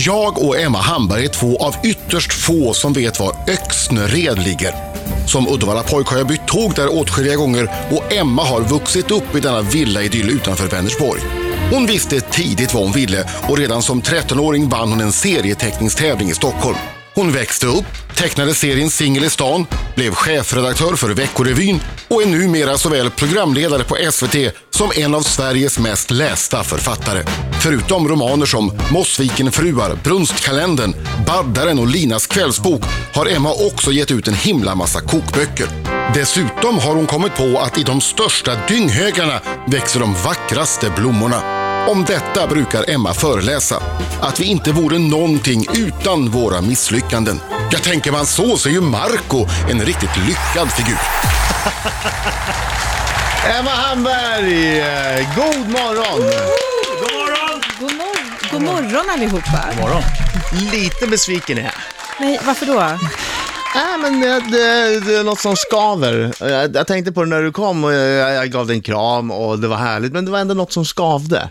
Jag 0.00 0.38
och 0.38 0.60
Emma 0.60 0.78
Hamberg 0.78 1.24
är 1.24 1.28
två 1.28 1.56
av 1.56 1.76
ytterst 1.84 2.32
få 2.32 2.74
som 2.74 2.92
vet 2.92 3.20
var 3.20 3.36
Öxnered 3.48 4.38
ligger. 4.38 4.74
Som 5.26 5.48
Uddevalla-pojk 5.48 6.06
har 6.06 6.18
jag 6.18 6.26
bytt 6.26 6.46
tåg 6.46 6.74
där 6.74 6.98
åtskilliga 6.98 7.36
gånger 7.36 7.70
och 7.90 8.12
Emma 8.12 8.44
har 8.44 8.60
vuxit 8.60 9.10
upp 9.10 9.36
i 9.36 9.40
denna 9.40 9.62
villaidyll 9.62 10.30
utanför 10.30 10.68
Vänersborg. 10.68 11.20
Hon 11.72 11.86
visste 11.86 12.20
tidigt 12.20 12.74
vad 12.74 12.82
hon 12.82 12.92
ville 12.92 13.30
och 13.48 13.58
redan 13.58 13.82
som 13.82 14.02
13-åring 14.02 14.68
vann 14.68 14.90
hon 14.90 15.00
en 15.00 15.12
serieteckningstävling 15.12 16.30
i 16.30 16.34
Stockholm. 16.34 16.78
Hon 17.18 17.32
växte 17.32 17.66
upp, 17.66 18.16
tecknade 18.16 18.54
serien 18.54 18.90
Singel 18.90 19.24
i 19.24 19.30
stan, 19.30 19.66
blev 19.96 20.14
chefredaktör 20.14 20.96
för 20.96 21.10
Veckorevyn 21.10 21.80
och 22.08 22.22
är 22.22 22.26
numera 22.26 22.78
såväl 22.78 23.10
programledare 23.10 23.84
på 23.84 23.96
SVT 24.12 24.36
som 24.70 24.90
en 24.96 25.14
av 25.14 25.20
Sveriges 25.20 25.78
mest 25.78 26.10
lästa 26.10 26.64
författare. 26.64 27.22
Förutom 27.60 28.08
romaner 28.08 28.46
som 28.46 28.72
Mossvikenfruar, 28.92 29.98
Brunstkalendern, 30.04 30.94
Baddaren 31.26 31.78
och 31.78 31.86
Linas 31.86 32.26
kvällsbok 32.26 32.82
har 33.14 33.26
Emma 33.26 33.52
också 33.52 33.92
gett 33.92 34.10
ut 34.10 34.28
en 34.28 34.34
himla 34.34 34.74
massa 34.74 35.00
kokböcker. 35.00 35.66
Dessutom 36.14 36.78
har 36.78 36.94
hon 36.94 37.06
kommit 37.06 37.36
på 37.36 37.58
att 37.58 37.78
i 37.78 37.82
de 37.82 38.00
största 38.00 38.66
dynghögarna 38.68 39.40
växer 39.66 40.00
de 40.00 40.14
vackraste 40.14 40.92
blommorna. 40.96 41.57
Om 41.90 42.04
detta 42.04 42.46
brukar 42.46 42.90
Emma 42.90 43.14
föreläsa. 43.14 43.82
Att 44.20 44.40
vi 44.40 44.44
inte 44.44 44.72
vore 44.72 44.98
någonting 44.98 45.66
utan 45.74 46.30
våra 46.30 46.60
misslyckanden. 46.60 47.40
Jag 47.70 47.82
tänker 47.82 48.12
man 48.12 48.26
så 48.26 48.56
så 48.56 48.68
är 48.68 48.72
ju 48.72 48.80
Marco 48.80 49.46
en 49.70 49.80
riktigt 49.80 50.16
lyckad 50.26 50.72
figur. 50.72 50.98
Emma 53.58 53.70
Hamberg, 53.70 54.78
eh, 54.80 55.36
god 55.36 55.68
morgon! 55.68 56.20
God 57.00 57.12
morgon! 57.12 57.60
God, 57.80 57.92
mor- 57.92 58.50
God 58.52 58.62
morgon 58.62 59.10
allihopa. 59.10 59.64
God 59.70 59.80
morgon. 59.80 60.02
Lite 60.72 61.06
besviken 61.06 61.58
är 61.58 61.62
jag. 61.62 61.72
Nej, 62.20 62.40
varför 62.46 62.66
då? 62.66 62.98
Nej, 63.74 63.98
men 64.02 64.20
det, 64.20 64.28
det, 64.28 65.00
det 65.00 65.16
är 65.16 65.24
något 65.24 65.40
som 65.40 65.56
skaver. 65.56 66.32
Jag, 66.40 66.76
jag 66.76 66.86
tänkte 66.86 67.12
på 67.12 67.24
det 67.24 67.30
när 67.30 67.42
du 67.42 67.52
kom 67.52 67.84
och 67.84 67.92
jag, 67.92 68.34
jag 68.34 68.50
gav 68.50 68.66
dig 68.66 68.76
en 68.76 68.82
kram 68.82 69.30
och 69.30 69.58
det 69.58 69.68
var 69.68 69.76
härligt, 69.76 70.12
men 70.12 70.24
det 70.24 70.30
var 70.30 70.38
ändå 70.38 70.54
något 70.54 70.72
som 70.72 70.84
skavde. 70.84 71.50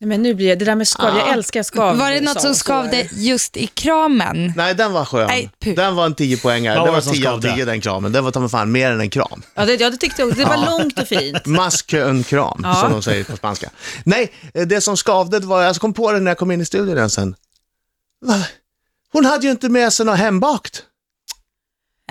Nej, 0.00 0.08
men 0.08 0.22
nu 0.22 0.34
blir 0.34 0.48
det, 0.48 0.54
det 0.54 0.64
där 0.64 0.74
med 0.74 0.88
skav, 0.88 1.16
jag 1.18 1.28
älskar 1.28 1.62
skav. 1.62 1.96
Var 1.96 2.10
det 2.10 2.20
något 2.20 2.40
som 2.40 2.54
skavde 2.54 3.08
just 3.12 3.56
i 3.56 3.66
kramen? 3.66 4.52
Nej, 4.56 4.74
den 4.74 4.92
var 4.92 5.04
skön. 5.04 5.26
Nej, 5.26 5.50
puh. 5.64 5.74
den 5.74 5.94
var 5.94 6.06
en 6.06 6.14
10 6.14 6.36
poängare. 6.36 6.78
Vad 6.78 6.86
Det 6.86 6.90
var 6.90 6.92
var 6.92 7.00
det 7.00 7.02
som 7.06 7.14
10 7.14 7.28
av 7.28 7.40
skavde? 7.40 7.56
10 7.56 7.64
den 7.64 7.80
kramen. 7.80 8.12
Den 8.12 8.24
var 8.24 8.30
ta 8.30 8.40
mig 8.40 8.48
fan 8.48 8.72
mer 8.72 8.90
än 8.90 9.00
en 9.00 9.10
kram. 9.10 9.42
Ja, 9.54 9.64
det, 9.64 9.74
ja, 9.74 9.90
det 9.90 9.96
tyckte 9.96 10.22
jag 10.22 10.28
också. 10.28 10.40
Det 10.40 10.46
var 10.48 10.78
långt 10.78 10.98
och 10.98 11.08
fint. 11.08 11.46
Mask-en-kram, 11.46 12.60
Ja. 12.64 12.74
som 12.74 12.92
de 12.92 13.02
säger 13.02 13.24
på 13.24 13.36
spanska. 13.36 13.70
Nej, 14.04 14.32
det 14.52 14.80
som 14.80 14.96
skavde 14.96 15.38
det 15.38 15.46
var, 15.46 15.62
jag 15.62 15.76
kom 15.76 15.92
på 15.92 16.12
det 16.12 16.20
när 16.20 16.30
jag 16.30 16.38
kom 16.38 16.50
in 16.50 16.60
i 16.60 16.64
studion 16.64 17.10
sen. 17.10 17.34
Va? 18.26 18.42
Hon 19.12 19.24
hade 19.24 19.46
ju 19.46 19.50
inte 19.50 19.68
med 19.68 19.92
sig 19.92 20.06
något 20.06 20.18
hembakt. 20.18 20.82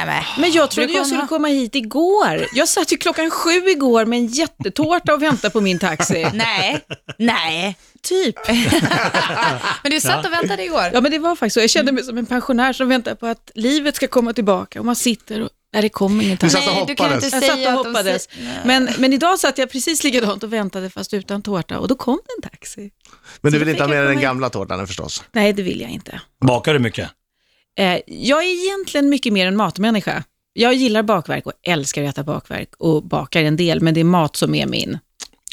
Nej, 0.06 0.24
men. 0.38 0.52
Jag 0.52 0.72
trodde 0.72 0.94
jag 0.94 1.08
skulle 1.08 1.28
komma 1.28 1.48
hit 1.48 1.76
igår. 1.76 2.46
Jag 2.54 2.68
satt 2.68 2.92
ju 2.94 2.98
klockan 2.98 3.30
sju 3.32 3.50
igår 3.70 4.06
med 4.06 4.20
en 4.20 4.28
jättetårta 4.28 5.14
och 5.14 5.22
väntade 5.22 5.52
på 5.52 5.62
min 5.62 5.80
taxi. 5.80 6.28
Nej, 6.34 6.86
nej. 7.18 7.78
Typ. 8.02 8.36
Men 9.84 9.92
du 9.92 10.00
satt 10.02 10.26
och 10.26 10.32
väntade 10.34 10.64
igår. 10.66 10.90
Ja, 10.94 11.02
men 11.02 11.12
det 11.12 11.20
var 11.20 11.36
faktiskt 11.36 11.54
så. 11.54 11.60
Jag 11.60 11.70
kände 11.70 11.92
mig 11.92 12.04
som 12.04 12.18
en 12.18 12.26
pensionär 12.26 12.74
som 12.74 12.90
väntar 12.90 13.16
på 13.16 13.28
att 13.28 13.52
livet 13.56 13.96
ska 13.96 14.08
komma 14.08 14.34
tillbaka 14.34 14.80
och 14.80 14.86
man 14.86 14.96
sitter 14.96 15.42
och 15.42 15.50
nej, 15.74 15.82
det 15.82 15.90
kommer 15.90 16.24
ingen 16.24 16.38
Du 16.38 16.50
taxi. 16.50 16.58
satt 16.58 16.68
och 16.68 16.76
Nej, 16.76 16.86
du 16.88 16.96
kan 16.96 17.06
hoppades. 17.06 17.34
inte 17.34 17.46
Jag 17.46 17.58
satt 17.58 17.78
och 17.78 17.84
de 17.84 17.90
hoppades. 17.90 18.30
Men, 18.66 18.90
men 18.98 19.14
idag 19.14 19.40
satt 19.40 19.58
jag 19.58 19.72
precis 19.72 20.04
likadant 20.04 20.44
och 20.44 20.54
väntade 20.54 20.90
fast 20.90 21.14
utan 21.14 21.42
tårta 21.42 21.80
och 21.80 21.88
då 21.88 21.96
kom 21.96 22.20
det 22.28 22.46
en 22.48 22.50
taxi. 22.52 22.92
Men 23.42 23.52
du 23.52 23.60
vill 23.60 23.70
inte 23.70 23.84
ha 23.84 23.90
med 23.90 23.98
dig 23.98 24.08
den 24.08 24.22
gamla 24.22 24.50
tårtan 24.50 24.88
förstås. 24.88 25.24
Nej, 25.32 25.54
det 25.54 25.62
vill 25.64 25.82
jag 25.82 25.90
inte. 25.90 26.22
Bakar 26.46 26.74
du 26.74 26.80
mycket? 26.80 27.10
Eh, 27.78 28.00
jag 28.08 28.44
är 28.44 28.66
egentligen 28.66 29.10
mycket 29.10 29.34
mer 29.34 29.48
en 29.48 29.56
matmänniska. 29.56 30.24
Jag 30.54 30.74
gillar 30.74 31.04
bakverk 31.04 31.46
och 31.46 31.54
älskar 31.64 32.04
att 32.04 32.10
äta 32.10 32.24
bakverk 32.24 32.70
och 32.78 33.04
bakar 33.04 33.44
en 33.44 33.56
del, 33.56 33.82
men 33.82 33.94
det 33.94 34.00
är 34.00 34.04
mat 34.04 34.36
som 34.36 34.56
är 34.56 34.68
min, 34.68 35.00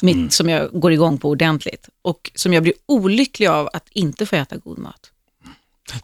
mitt, 0.03 0.33
som 0.33 0.49
jag 0.49 0.81
går 0.81 0.93
igång 0.93 1.19
på 1.19 1.29
ordentligt 1.29 1.89
och 2.03 2.31
som 2.35 2.53
jag 2.53 2.63
blir 2.63 2.75
olycklig 2.87 3.47
av 3.47 3.69
att 3.73 3.89
inte 3.91 4.27
få 4.27 4.37
äta 4.37 4.57
god 4.57 4.79
mat. 4.79 5.11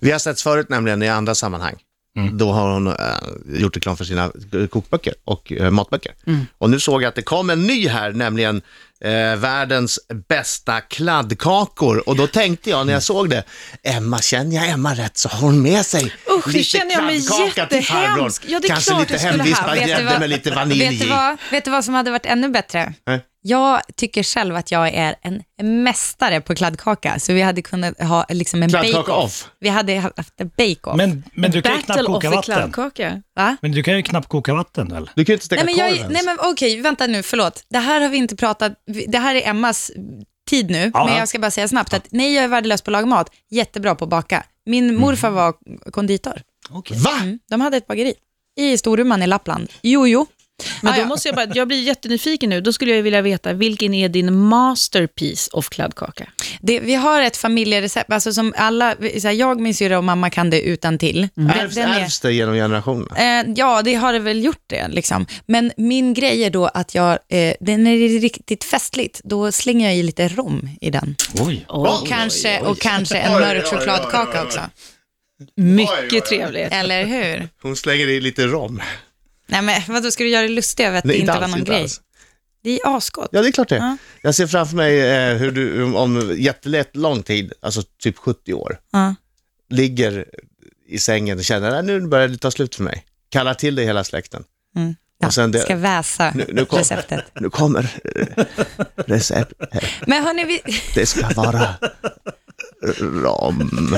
Vi 0.00 0.10
har 0.10 0.18
sett 0.18 0.40
förut 0.40 0.68
nämligen 0.68 1.02
i 1.02 1.08
andra 1.08 1.34
sammanhang. 1.34 1.74
Då 2.32 2.52
har 2.52 2.72
hon 2.72 2.86
äh, 2.86 2.94
gjort 3.46 3.76
reklam 3.76 3.96
för 3.96 4.04
sina 4.04 4.32
kokböcker 4.70 5.14
och 5.24 5.52
äh, 5.52 5.70
matböcker. 5.70 6.12
Och 6.58 6.70
nu 6.70 6.80
såg 6.80 7.02
jag 7.02 7.08
att 7.08 7.14
det 7.14 7.22
kom 7.22 7.50
en 7.50 7.66
ny 7.66 7.88
här, 7.88 8.12
nämligen 8.12 8.62
eh, 9.04 9.36
världens 9.36 9.98
bästa 10.28 10.80
kladdkakor. 10.80 12.08
Och 12.08 12.16
då 12.16 12.26
tänkte 12.26 12.70
jag 12.70 12.86
när 12.86 12.92
jag 12.92 13.02
såg 13.02 13.30
det, 13.30 13.44
Emma, 13.82 14.18
känner 14.20 14.56
jag 14.56 14.68
Emma 14.68 14.94
rätt 14.94 15.16
så 15.18 15.28
har 15.28 15.38
hon 15.40 15.62
med 15.62 15.86
sig 15.86 16.12
Usch, 16.30 16.46
lite 16.46 16.64
känner 16.64 16.92
jag 16.92 17.04
mig 17.04 17.26
kladdkaka 17.26 17.66
till 17.66 17.84
farbror. 17.86 18.32
Ja, 18.46 18.60
det 18.60 18.66
är 18.66 18.68
Kanske 18.68 18.90
klart 18.90 19.00
lite 19.00 19.12
jag 19.12 19.20
skulle 19.20 19.32
hemvispad. 19.42 19.70
Vet 19.74 19.82
du 19.82 19.88
grädde 19.88 20.04
vad- 20.04 20.20
med 20.20 20.30
lite 20.30 20.50
vanilj 20.50 20.88
Vet 20.88 20.98
du, 21.00 21.06
i. 21.06 21.08
vad, 21.08 21.36
vet 21.50 21.64
du 21.64 21.70
vad 21.70 21.84
som 21.84 21.94
hade 21.94 22.10
varit 22.10 22.26
ännu 22.26 22.48
bättre? 22.48 22.94
Nej. 23.06 23.20
Jag 23.44 23.80
tycker 23.96 24.22
själv 24.22 24.56
att 24.56 24.70
jag 24.72 24.88
är 24.88 25.14
en 25.22 25.42
mästare 25.82 26.40
på 26.40 26.54
kladdkaka, 26.54 27.18
så 27.18 27.32
vi 27.32 27.42
hade 27.42 27.62
kunnat 27.62 28.00
ha 28.02 28.26
liksom 28.28 28.62
en 28.62 28.68
Kladdkaka 28.70 28.98
bake-off. 29.12 29.24
off. 29.24 29.48
Vi 29.60 29.68
hade 29.68 29.94
haft 29.98 30.40
en 30.40 30.50
bake-off. 30.56 30.96
Men, 30.96 31.22
men 31.34 31.50
du 31.50 31.62
kan 31.62 31.72
ju 31.72 31.78
Battle 31.78 31.94
knappt 31.94 32.08
of 32.08 32.14
koka 32.14 32.30
vatten. 32.30 32.42
kladdkaka. 32.42 33.22
Va? 33.36 33.56
Men 33.62 33.72
du 33.72 33.82
kan 33.82 33.96
ju 33.96 34.02
knappt 34.02 34.28
koka 34.28 34.54
vatten 34.54 34.88
väl? 34.88 35.10
Du 35.14 35.24
kan 35.24 35.32
ju 35.32 35.34
inte 35.34 35.46
steka 35.46 35.64
Nej 35.64 35.74
men, 35.74 35.84
korv 35.84 35.88
jag, 35.88 35.96
ens. 35.96 36.12
nej 36.12 36.22
men 36.24 36.36
okej, 36.40 36.80
vänta 36.80 37.06
nu, 37.06 37.22
förlåt. 37.22 37.62
Det 37.70 37.78
här 37.78 38.00
har 38.00 38.08
vi 38.08 38.16
inte 38.16 38.36
pratat, 38.36 38.72
det 39.08 39.18
här 39.18 39.34
är 39.34 39.48
Emmas 39.48 39.90
tid 40.50 40.70
nu, 40.70 40.90
Ja. 40.94 41.04
men 41.04 41.16
jag 41.16 41.28
ska 41.28 41.38
bara 41.38 41.50
säga 41.50 41.68
snabbt 41.68 41.94
att 41.94 42.06
nej, 42.10 42.34
jag 42.34 42.44
är 42.44 42.48
värdelös 42.48 42.82
på 42.82 42.90
att 42.90 42.92
laga 42.92 43.06
mat, 43.06 43.30
jättebra 43.50 43.94
på 43.94 44.04
att 44.04 44.10
baka. 44.10 44.44
Min 44.66 44.96
morfar 44.96 45.30
var 45.30 45.54
konditor. 45.90 46.42
Okej. 46.70 46.98
Va? 46.98 47.18
Mm. 47.22 47.38
De 47.50 47.60
hade 47.60 47.76
ett 47.76 47.86
bageri 47.86 48.14
i 48.56 48.78
Storuman 48.78 49.22
i 49.22 49.26
Lappland. 49.26 49.68
Jo, 49.82 50.06
jo. 50.06 50.26
Men 50.80 50.92
Ah, 50.92 50.96
då 50.96 51.04
måste 51.04 51.28
jag 51.28 51.34
bara, 51.36 51.46
jag 51.54 51.68
blir 51.68 51.82
jättenyfiken 51.82 52.50
nu. 52.50 52.60
Då 52.60 52.72
skulle 52.72 52.94
jag 52.96 53.02
vilja 53.02 53.22
veta, 53.22 53.52
vilken 53.52 53.94
är 53.94 54.08
din 54.08 54.38
masterpiece 54.38 55.48
of 55.52 55.68
kladdkaka? 55.68 56.28
Det, 56.60 56.80
vi 56.80 56.94
har 56.94 57.22
ett 57.22 57.36
familjerecept, 57.36 58.12
alltså 58.12 58.32
som 58.32 58.54
alla, 58.56 58.94
så 59.20 59.28
här, 59.28 59.34
jag, 59.34 59.60
min 59.60 59.74
syrra 59.74 59.98
och 59.98 60.04
mamma 60.04 60.30
kan 60.30 60.50
det 60.50 60.60
utan 60.62 60.98
till. 60.98 61.28
Den- 61.34 61.50
Ärvs, 61.50 61.74
den 61.74 61.90
är- 61.90 62.00
ärvs 62.00 62.20
det 62.20 62.32
genom 62.32 62.54
generationerna? 62.54 63.40
Eh, 63.40 63.46
ja, 63.56 63.82
det 63.82 63.94
har 63.94 64.12
det 64.12 64.18
väl 64.18 64.44
gjort 64.44 64.64
det. 64.66 64.88
Liksom. 64.88 65.26
Men 65.46 65.72
min 65.76 66.14
grej 66.14 66.44
är 66.44 66.50
då 66.50 66.66
att 66.66 66.94
jag, 66.94 67.12
eh, 67.12 67.54
när 67.60 67.98
det 67.98 68.16
är 68.16 68.20
riktigt 68.20 68.64
festligt, 68.64 69.20
då 69.24 69.52
slänger 69.52 69.86
jag 69.88 69.96
i 69.96 70.02
lite 70.02 70.28
rom 70.28 70.68
i 70.80 70.90
den. 70.90 71.16
Oj. 71.40 71.64
Och, 71.68 72.06
kanske, 72.08 72.60
och 72.60 72.78
kanske 72.78 73.18
en 73.18 73.32
mörk 73.32 73.66
chokladkaka 73.66 74.42
också. 74.42 74.60
Mycket 75.56 76.24
trevligt. 76.26 76.72
Eller 76.72 77.04
hur? 77.06 77.48
Hon 77.62 77.76
slänger 77.76 78.08
i 78.08 78.20
lite 78.20 78.46
rom. 78.46 78.82
Nej, 79.52 79.62
men 79.62 79.94
vadå, 79.94 80.10
ska 80.10 80.24
du 80.24 80.30
göra 80.30 80.42
dig 80.42 80.50
lustig 80.54 80.84
över 80.84 80.98
att 80.98 81.04
det 81.04 81.08
inte 81.14 81.20
inte 81.20 81.32
var 81.32 81.40
alls, 81.42 81.50
någon 81.50 81.58
inte 81.60 81.70
grej? 81.72 81.82
alls. 81.82 82.00
Det 82.64 82.80
är 82.80 82.96
asgott. 82.96 83.28
Ja, 83.32 83.42
det 83.42 83.48
är 83.48 83.52
klart 83.52 83.68
det. 83.68 83.76
Ja. 83.76 83.96
Jag 84.22 84.34
ser 84.34 84.46
framför 84.46 84.76
mig 84.76 85.00
eh, 85.00 85.36
hur 85.36 85.50
du 85.52 85.82
om 85.82 86.34
jättelätt 86.38 86.96
lång 86.96 87.22
tid, 87.22 87.52
alltså 87.62 87.82
typ 88.02 88.18
70 88.18 88.54
år, 88.54 88.78
Ja. 88.92 89.14
ligger 89.70 90.26
i 90.88 90.98
sängen 90.98 91.38
och 91.38 91.44
känner 91.44 91.70
att 91.78 91.84
nu 91.84 92.00
börjar 92.00 92.28
det 92.28 92.38
ta 92.38 92.50
slut 92.50 92.74
för 92.74 92.82
mig. 92.82 93.04
Kallar 93.28 93.54
till 93.54 93.74
dig 93.74 93.84
hela 93.84 94.04
släkten. 94.04 94.44
Mm. 94.76 94.94
Ja, 95.18 95.26
Och 95.26 95.34
sen 95.34 95.52
det- 95.52 95.58
ska 95.58 95.76
väsa 95.76 96.32
Nu, 96.34 96.44
nu, 96.52 96.64
kom, 96.64 96.78
receptet. 96.78 97.24
nu 97.40 97.50
kommer 97.50 98.00
eh, 98.04 98.44
recept. 98.96 99.52
Men 100.06 100.24
hörni, 100.24 100.44
vi, 100.44 100.60
Det 100.94 101.06
ska 101.06 101.28
vara 101.28 101.68
rom. 102.98 103.96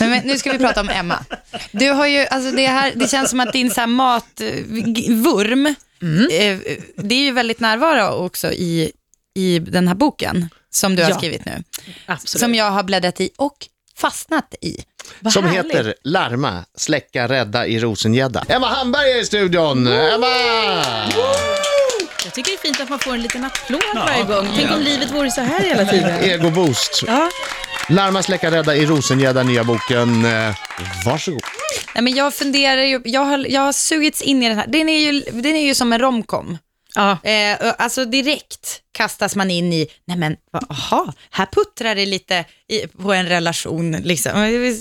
Nej, 0.00 0.08
men 0.08 0.26
nu 0.26 0.38
ska 0.38 0.52
vi 0.52 0.58
prata 0.58 0.80
om 0.80 0.88
Emma. 0.88 1.24
Du 1.72 1.90
har 1.90 2.06
ju, 2.06 2.26
alltså 2.26 2.50
det, 2.50 2.66
här, 2.66 2.92
det 2.94 3.08
känns 3.10 3.30
som 3.30 3.40
att 3.40 3.52
din 3.52 3.70
så 3.70 3.80
här 3.80 3.86
matvurm, 3.86 5.66
eh, 5.66 6.58
det 6.96 7.14
är 7.14 7.22
ju 7.24 7.30
väldigt 7.32 7.60
närvaro 7.60 8.24
också 8.24 8.52
i, 8.52 8.92
i 9.34 9.58
den 9.58 9.88
här 9.88 9.94
boken 9.94 10.48
som 10.70 10.96
du 10.96 11.02
har 11.02 11.10
Ja. 11.10 11.16
skrivit 11.16 11.44
nu. 11.44 11.62
Absolut. 12.06 12.40
Som 12.40 12.54
jag 12.54 12.70
har 12.70 12.82
bläddrat 12.82 13.20
i 13.20 13.30
och 13.36 13.56
fastnat 13.96 14.54
i. 14.60 14.76
Vad 15.20 15.32
Som 15.32 15.44
härligt. 15.44 15.72
heter 15.74 15.94
Larma, 16.04 16.64
släcka, 16.76 17.28
rädda 17.28 17.66
i 17.66 17.78
Rosengädda. 17.78 18.44
Emma 18.48 18.66
Hamberg 18.68 19.12
är 19.12 19.20
i 19.22 19.24
studion. 19.24 19.86
Emma! 19.86 20.26
Jag 22.24 22.34
tycker 22.34 22.50
det 22.50 22.56
är 22.56 22.58
fint 22.62 22.80
att 22.80 22.88
man 22.88 22.98
får 22.98 23.14
en 23.14 23.22
liten 23.22 23.44
applåd 23.44 23.80
varje 23.94 24.24
gång. 24.24 24.48
Tänk 24.56 24.70
om 24.70 24.80
livet 24.80 25.10
vore 25.10 25.30
så 25.30 25.40
här 25.40 25.60
hela 25.60 25.84
tiden. 25.84 26.10
Ego-boost. 26.24 27.04
Ja. 27.06 27.30
Larma, 27.90 28.22
släcka, 28.22 28.50
rädda 28.50 28.76
i 28.76 28.86
Rosengädda, 28.86 29.42
nya 29.42 29.64
boken. 29.64 30.24
Eh, 30.24 30.54
varsågod. 31.06 31.40
Nej, 31.94 32.04
men 32.04 32.14
jag 32.14 32.34
funderar 32.34 32.82
ju, 32.82 33.00
jag 33.04 33.24
har, 33.24 33.46
jag 33.48 33.60
har 33.60 33.72
sugits 33.72 34.22
in 34.22 34.42
i 34.42 34.48
den 34.48 34.58
här. 34.58 34.66
Den 34.66 34.88
är 34.88 34.98
ju, 34.98 35.20
den 35.20 35.56
är 35.56 35.66
ju 35.66 35.74
som 35.74 35.92
en 35.92 35.98
romcom. 35.98 36.58
Ja. 36.98 37.18
Eh, 37.30 37.74
alltså 37.78 38.04
direkt 38.04 38.82
kastas 38.92 39.36
man 39.36 39.50
in 39.50 39.72
i, 39.72 39.86
nej 40.04 40.16
men, 40.16 40.36
aha, 40.68 41.12
här 41.30 41.46
puttrar 41.46 41.94
det 41.94 42.06
lite 42.06 42.44
i, 42.68 42.86
på 42.86 43.12
en 43.12 43.26
relation. 43.26 43.92
Liksom. 43.92 44.32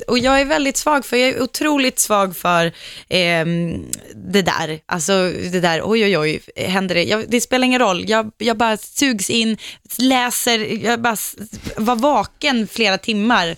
Och 0.07 0.19
jag 0.19 0.41
är 0.41 0.45
väldigt 0.45 0.77
svag 0.77 1.05
för, 1.05 1.17
jag 1.17 1.29
är 1.29 1.41
otroligt 1.41 1.99
svag 1.99 2.37
för 2.37 2.65
eh, 3.09 3.45
det 4.15 4.41
där. 4.41 4.79
Alltså 4.85 5.11
det 5.51 5.59
där, 5.59 5.81
oj 5.83 6.03
oj 6.03 6.17
oj, 6.17 6.41
händer 6.55 6.95
det? 6.95 7.03
Jag, 7.03 7.25
det 7.29 7.41
spelar 7.41 7.65
ingen 7.65 7.81
roll, 7.81 8.09
jag, 8.09 8.31
jag 8.37 8.57
bara 8.57 8.77
sugs 8.77 9.29
in, 9.29 9.57
läser, 9.97 10.85
jag 10.85 11.01
bara 11.01 11.17
var 11.77 11.95
vaken 11.95 12.67
flera 12.67 12.97
timmar 12.97 13.55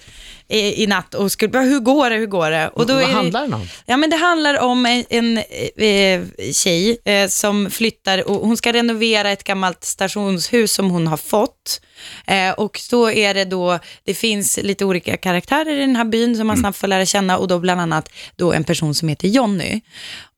i, 0.50 0.84
i 0.84 0.88
natt 0.88 1.14
och 1.14 1.32
skulle 1.32 1.50
bara, 1.50 1.64
hur 1.64 1.80
går 1.80 2.10
det, 2.10 2.16
hur 2.16 2.26
går 2.28 2.52
det? 2.52 2.68
Och 2.68 2.86
då 2.86 2.94
Vad 2.94 3.04
är 3.04 3.08
det- 3.08 3.14
handlar 3.14 3.42
den 3.42 3.54
om? 3.54 3.68
Ja, 3.86 3.98
men 3.98 4.10
det 4.10 4.16
handlar 4.16 4.60
om 4.60 4.86
en, 4.86 5.06
en 5.10 5.38
eh, 5.78 6.52
tjej 6.54 6.98
eh, 7.06 7.28
som 7.28 7.70
flyttar 7.72 8.28
och 8.30 8.36
hon 8.48 8.58
ska 8.58 8.74
renovera 8.74 9.32
ett 9.32 9.44
gammalt 9.44 9.84
stationshus 9.84 10.74
som 10.74 10.90
hon 10.92 11.08
har 11.08 11.18
fått. 11.18 11.82
Eh, 12.28 12.52
och 12.52 12.80
då 12.92 13.12
är 13.12 13.34
det 13.34 13.46
då, 13.46 13.80
det 14.04 14.14
finns 14.14 14.60
lite 14.64 14.86
olika 14.86 15.18
karaktärer 15.18 15.76
i 15.76 15.80
den 15.80 15.96
här 15.96 16.06
byn 16.06 16.38
som 16.38 16.48
man 16.48 16.58
snabbt 16.58 16.78
får 16.78 16.88
lära 16.88 17.06
känna 17.06 17.38
och 17.38 17.48
då 17.48 17.60
bland 17.60 17.82
annat 17.82 18.10
då 18.36 18.54
en 18.54 18.64
person 18.64 18.96
som 18.96 19.08
heter 19.10 19.28
Jonny. 19.28 19.82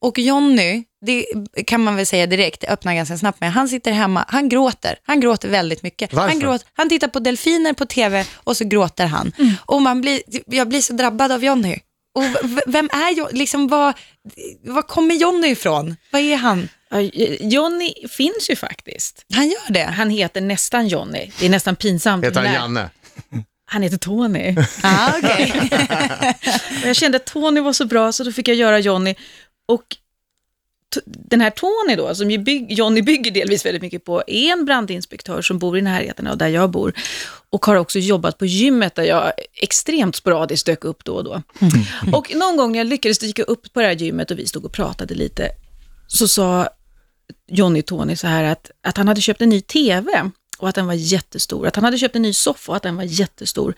Och 0.02 0.20
Jonny, 0.20 0.84
det 1.06 1.26
kan 1.66 1.84
man 1.84 1.96
väl 1.96 2.06
säga 2.06 2.28
direkt, 2.28 2.64
öppnar 2.64 2.94
ganska 2.94 3.18
snabbt 3.18 3.42
med, 3.42 3.54
han 3.54 3.68
sitter 3.68 3.92
hemma, 3.92 4.26
han 4.28 4.50
gråter, 4.50 4.96
han 5.04 5.20
gråter 5.20 5.50
väldigt 5.50 5.84
mycket. 5.84 6.14
Varför? 6.14 6.30
Han, 6.30 6.40
gråter, 6.40 6.68
han 6.74 6.90
tittar 6.90 7.08
på 7.08 7.20
delfiner 7.20 7.74
på 7.74 7.86
tv 7.86 8.26
och 8.36 8.58
så 8.58 8.66
gråter 8.66 9.06
han. 9.06 9.32
Och 9.66 9.82
man 9.82 10.02
blir, 10.02 10.22
jag 10.46 10.68
blir 10.68 10.82
så 10.82 10.94
drabbad 10.94 11.32
av 11.32 11.44
Jonny. 11.44 11.78
Och 12.14 12.24
vem 12.66 12.90
är 12.94 13.18
Jonny? 13.18 13.32
Liksom, 13.34 13.68
var, 13.68 13.94
var 14.64 14.82
kommer 14.82 15.16
Jonny 15.16 15.48
ifrån? 15.48 15.96
Vad 16.12 16.22
är 16.22 16.36
han? 16.36 16.70
Ja, 16.90 17.00
Johnny 17.40 17.94
finns 18.10 18.50
ju 18.50 18.56
faktiskt. 18.56 19.26
Han 19.34 19.48
gör 19.48 19.74
det. 19.74 19.84
Han 19.84 20.10
heter 20.10 20.42
nästan 20.42 20.88
Johnny. 20.88 21.32
Det 21.40 21.46
är 21.46 21.50
nästan 21.50 21.76
pinsamt. 21.76 22.26
Heter 22.26 22.36
han 22.36 22.46
Nej, 22.46 22.54
Janne? 22.54 22.90
Han 23.66 23.82
heter 23.82 23.98
Tony. 23.98 24.56
Ah, 24.84 25.18
okay. 25.18 25.52
Jag 26.84 26.96
kände 26.96 27.16
att 27.16 27.26
Tony 27.26 27.62
var 27.62 27.74
så 27.74 27.86
bra 27.86 28.12
så 28.12 28.24
då 28.24 28.32
fick 28.32 28.48
jag 28.48 28.58
göra 28.58 28.80
Johnny. 28.80 29.16
Och 29.68 29.84
den 31.06 31.42
här 31.42 31.50
Tony 31.50 31.96
då, 31.96 32.16
som 32.16 32.32
ju 32.32 32.38
bygg, 32.38 32.72
Johnny 32.72 33.02
bygger 33.02 33.32
delvis 33.32 33.66
väldigt 33.66 33.82
mycket 33.82 34.06
på, 34.06 34.24
är 34.28 34.52
en 34.52 34.66
brandinspektör 34.66 35.42
som 35.42 35.60
bor 35.60 35.78
i 35.78 35.82
närheten 35.82 36.28
av 36.28 36.38
där 36.38 36.48
jag 36.48 36.72
bor. 36.72 36.94
Och 37.50 37.66
har 37.66 37.76
också 37.76 38.00
jobbat 38.00 38.38
på 38.38 38.46
gymmet 38.46 38.96
där 38.96 39.04
jag 39.04 39.32
extremt 39.54 40.16
sporadiskt 40.16 40.66
dök 40.66 40.86
upp 40.86 41.04
då 41.04 41.16
och 41.16 41.24
då. 41.24 41.42
Och 42.14 42.36
någon 42.36 42.58
gång 42.58 42.72
när 42.72 42.80
jag 42.80 42.88
lyckades 42.88 43.20
dyka 43.20 43.44
upp 43.44 43.74
på 43.74 43.80
det 43.80 43.86
här 43.86 43.94
gymmet 43.94 44.32
och 44.32 44.40
vi 44.40 44.48
stod 44.48 44.66
och 44.66 44.74
pratade 44.74 45.14
lite, 45.14 45.50
så 46.08 46.28
sa 46.28 46.70
Johnny 47.48 47.82
Tony 47.82 48.16
så 48.16 48.28
här 48.28 48.44
att, 48.44 48.72
att 48.84 48.98
han 48.98 49.08
hade 49.08 49.22
köpt 49.22 49.42
en 49.42 49.50
ny 49.50 49.62
TV 49.62 50.32
och 50.58 50.70
att 50.70 50.76
den 50.76 50.88
var 50.88 50.94
jättestor. 50.94 51.68
Att 51.68 51.76
han 51.76 51.86
hade 51.86 51.98
köpt 51.98 52.16
en 52.16 52.22
ny 52.22 52.34
soffa 52.34 52.72
och 52.72 52.76
att 52.76 52.84
den 52.84 52.96
var 52.96 53.04
jättestor. 53.04 53.76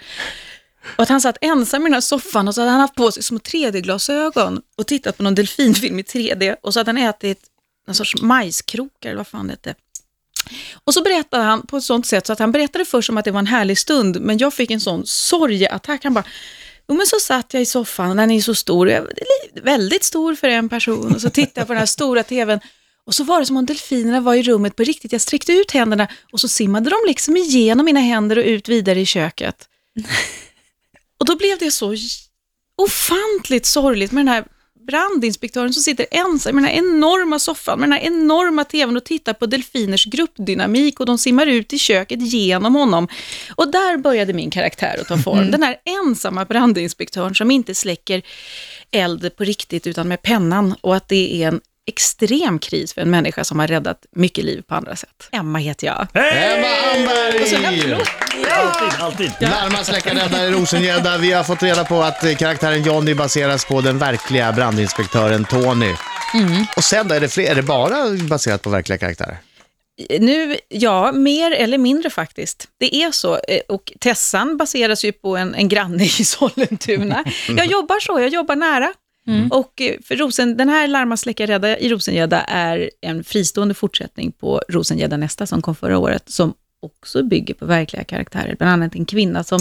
Och 0.95 1.03
att 1.03 1.09
han 1.09 1.21
satt 1.21 1.37
ensam 1.41 1.81
i 1.81 1.85
den 1.85 1.93
här 1.93 2.01
soffan 2.01 2.47
och 2.47 2.55
så 2.55 2.61
hade 2.61 2.71
han 2.71 2.79
haft 2.81 2.95
på 2.95 3.11
sig 3.11 3.23
små 3.23 3.37
3D-glasögon 3.37 4.61
och 4.77 4.87
tittat 4.87 5.17
på 5.17 5.23
någon 5.23 5.35
delfinfilm 5.35 5.99
i 5.99 6.01
3D 6.01 6.55
och 6.63 6.73
så 6.73 6.79
hade 6.79 6.89
han 6.91 6.97
ätit 7.09 7.39
någon 7.87 7.95
sorts 7.95 8.21
majskrokar 8.21 9.09
eller 9.09 9.17
vad 9.17 9.27
fan 9.27 9.47
det 9.47 9.53
hette. 9.53 9.75
Och 10.83 10.93
så 10.93 11.01
berättade 11.03 11.43
han 11.43 11.67
på 11.67 11.77
ett 11.77 11.83
sånt 11.83 12.05
sätt 12.05 12.27
så 12.27 12.33
att 12.33 12.39
han 12.39 12.51
berättade 12.51 12.85
först 12.85 13.09
om 13.09 13.17
att 13.17 13.25
det 13.25 13.31
var 13.31 13.39
en 13.39 13.47
härlig 13.47 13.77
stund, 13.77 14.21
men 14.21 14.37
jag 14.37 14.53
fick 14.53 14.71
en 14.71 14.81
sån 14.81 15.05
sorgeattack. 15.05 16.03
Han 16.03 16.13
bara, 16.13 16.23
jo 16.89 16.95
men 16.95 17.07
så 17.07 17.19
satt 17.19 17.53
jag 17.53 17.61
i 17.61 17.65
soffan, 17.65 18.17
den 18.17 18.31
är 18.31 18.41
så 18.41 18.55
stor, 18.55 18.89
Jag- 18.89 19.03
är 19.03 19.61
väldigt 19.61 20.03
stor 20.03 20.35
för 20.35 20.49
en 20.49 20.69
person, 20.69 21.15
och 21.15 21.21
så 21.21 21.29
tittade 21.29 21.59
jag 21.61 21.67
på 21.67 21.73
den 21.73 21.79
här 21.79 21.85
stora 21.85 22.23
tvn. 22.23 22.59
Och 23.05 23.15
så 23.15 23.23
var 23.23 23.39
det 23.39 23.45
som 23.45 23.57
om 23.57 23.65
delfinerna 23.65 24.19
var 24.19 24.33
i 24.35 24.43
rummet 24.43 24.75
på 24.75 24.83
riktigt. 24.83 25.11
Jag 25.11 25.21
sträckte 25.21 25.51
ut 25.53 25.71
händerna 25.71 26.07
och 26.31 26.39
så 26.39 26.47
simmade 26.47 26.89
de 26.89 26.95
liksom 27.07 27.37
igenom 27.37 27.85
mina 27.85 27.99
händer 27.99 28.37
och 28.37 28.43
ut 28.45 28.69
vidare 28.69 28.99
i 29.01 29.05
köket. 29.05 29.55
Och 31.23 31.27
då 31.27 31.35
blev 31.35 31.57
det 31.57 31.71
så 31.71 31.95
ofantligt 32.77 33.65
sorgligt 33.65 34.11
med 34.11 34.25
den 34.25 34.33
här 34.33 34.45
brandinspektören 34.87 35.73
som 35.73 35.83
sitter 35.83 36.05
ensam 36.11 36.55
med 36.55 36.63
den 36.63 36.71
här 36.71 36.77
enorma 36.77 37.39
soffan, 37.39 37.79
med 37.79 37.89
den 37.89 37.93
här 37.93 38.07
enorma 38.07 38.63
tvn 38.63 38.97
och 38.97 39.03
tittar 39.03 39.33
på 39.33 39.45
delfiners 39.45 40.05
gruppdynamik 40.05 40.99
och 40.99 41.05
de 41.05 41.17
simmar 41.17 41.45
ut 41.45 41.73
i 41.73 41.79
köket 41.79 42.21
genom 42.21 42.75
honom. 42.75 43.07
Och 43.55 43.71
där 43.71 43.97
började 43.97 44.33
min 44.33 44.49
karaktär 44.49 44.97
att 45.01 45.07
ta 45.07 45.17
form. 45.17 45.51
Den 45.51 45.63
här 45.63 45.77
ensamma 45.85 46.45
brandinspektören 46.45 47.35
som 47.35 47.51
inte 47.51 47.75
släcker 47.75 48.21
eld 48.91 49.35
på 49.35 49.43
riktigt 49.43 49.87
utan 49.87 50.07
med 50.07 50.21
pennan 50.21 50.75
och 50.81 50.95
att 50.95 51.07
det 51.07 51.43
är 51.43 51.47
en 51.47 51.61
extrem 51.87 52.59
kris 52.59 52.93
för 52.93 53.01
en 53.01 53.09
människa 53.09 53.43
som 53.43 53.59
har 53.59 53.67
räddat 53.67 53.97
mycket 54.15 54.43
liv 54.45 54.61
på 54.67 54.75
andra 54.75 54.95
sätt. 54.95 55.29
Emma 55.31 55.59
heter 55.59 55.87
jag. 55.87 56.07
Emma 56.13 56.67
Och 57.41 57.47
så 57.47 57.55
en 57.55 57.65
Amberg! 57.65 58.05
Alltid, 58.51 59.01
alltid. 59.01 59.31
Närmast 59.41 59.85
släckarräddare 59.85 60.47
i 60.47 60.51
Rosengädda. 60.51 61.17
Vi 61.17 61.31
har 61.31 61.43
fått 61.43 61.63
reda 61.63 61.85
på 61.85 62.01
att 62.01 62.23
eh, 62.23 62.35
karaktären 62.35 62.83
Johnny 62.83 63.13
baseras 63.13 63.65
på 63.65 63.81
den 63.81 63.97
verkliga 63.97 64.51
brandinspektören 64.51 65.45
Tony. 65.45 65.93
Och 66.77 66.83
sen 66.83 67.07
då, 67.07 67.15
är 67.15 67.19
det, 67.19 67.29
fler, 67.29 67.51
är 67.51 67.55
det 67.55 67.61
bara 67.61 68.09
baserat 68.29 68.61
på 68.61 68.69
verkliga 68.69 68.97
karaktärer? 68.97 69.37
Nu, 70.19 70.57
ja, 70.69 71.11
mer 71.11 71.51
eller 71.51 71.77
mindre 71.77 72.09
faktiskt. 72.09 72.67
Det 72.79 72.95
är 72.95 73.11
så. 73.11 73.35
Eh, 73.47 73.59
Och 73.69 73.93
Tessan 73.99 74.57
baseras 74.57 75.05
ju 75.05 75.11
på 75.11 75.37
en, 75.37 75.55
en 75.55 75.69
granne 75.69 76.03
i 76.03 76.09
Sollentuna. 76.09 77.23
Jag 77.57 77.65
jobbar 77.65 77.99
så, 77.99 78.19
jag 78.19 78.29
jobbar 78.29 78.55
nära. 78.55 78.93
Och 79.51 79.81
eh, 79.81 79.95
för 80.03 80.15
Rosen, 80.15 80.57
den 80.57 80.69
här 80.69 80.87
Larma 80.87 81.17
släcka 81.17 81.47
rädda 81.47 81.77
i 81.77 81.89
Rosengädda 81.89 82.41
är 82.41 82.89
en 83.01 83.23
fristående 83.23 83.73
fortsättning 83.73 84.31
på 84.31 84.61
Rosengädda 84.69 85.17
nästa 85.17 85.45
som 85.47 85.61
kom 85.61 85.75
förra 85.75 85.97
året, 85.97 86.29
som 86.29 86.53
också 86.79 87.23
bygger 87.23 87.53
på 87.53 87.65
verkliga 87.65 88.03
karaktärer. 88.03 88.55
Bland 88.55 88.73
annat 88.73 88.95
en 88.95 89.05
kvinna 89.05 89.43
som 89.43 89.59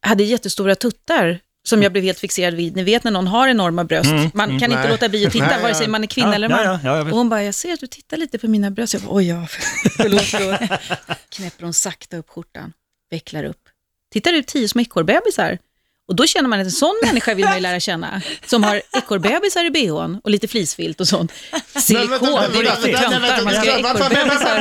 hade 0.00 0.24
jättestora 0.24 0.74
tuttar 0.74 1.38
som 1.62 1.82
jag 1.82 1.92
blev 1.92 2.04
helt 2.04 2.18
fixerad 2.18 2.54
vid. 2.54 2.76
Ni 2.76 2.82
vet 2.82 3.04
när 3.04 3.10
någon 3.10 3.26
har 3.26 3.48
enorma 3.48 3.84
bröst, 3.84 4.10
man 4.34 4.48
kan 4.48 4.70
inte 4.72 4.82
Nej. 4.82 4.88
låta 4.90 5.08
bli 5.08 5.26
att 5.26 5.32
titta, 5.32 5.46
Nej, 5.46 5.62
vare 5.62 5.74
sig 5.74 5.88
man 5.88 6.02
är 6.02 6.06
kvinna 6.06 6.28
Ja, 6.28 6.34
eller 6.34 6.48
man. 6.48 6.64
ja, 6.64 6.80
ja, 6.84 7.00
och 7.00 7.08
hon 7.08 7.28
bara, 7.28 7.42
jag 7.44 7.54
ser 7.54 7.72
att 7.72 7.80
du 7.80 7.86
tittar 7.86 8.16
lite 8.16 8.38
på 8.38 8.48
mina 8.48 8.70
bröst. 8.70 8.92
Jag 8.94 9.02
bara, 9.02 9.14
oj 9.16 9.28
ja, 9.28 9.46
förlåt. 9.96 10.22
förlåt. 10.22 10.70
Knäpper 11.28 11.64
hon 11.64 11.74
sakta 11.74 12.16
upp 12.16 12.28
skjortan, 12.28 12.72
vecklar 13.10 13.44
upp. 13.44 13.68
Tittar 14.12 14.32
ut 14.32 14.46
tio 14.46 14.68
små 14.68 14.80
ekorrbebisar. 14.82 15.58
Och 16.08 16.16
då 16.16 16.26
känner 16.26 16.48
man 16.48 16.60
att 16.60 16.64
en 16.66 16.70
sån 16.72 16.94
människa 17.04 17.34
vill 17.34 17.44
man 17.44 17.54
ju 17.54 17.60
lära 17.60 17.80
känna. 17.80 18.22
Som 18.46 18.64
har 18.64 18.82
ekorrbebisar 18.92 19.64
i 19.64 19.70
bhn 19.70 20.20
och 20.24 20.30
lite 20.30 20.48
flisfilt 20.48 21.00
och 21.00 21.08
sånt. 21.08 21.32
Silikon, 21.80 22.18
det 22.18 22.58
är 22.58 22.74
för 22.76 22.92
töntar. 22.92 23.44
Man 23.44 23.52
ska 23.54 23.72
ha 23.72 23.78
ekorrbebisar. 23.78 24.58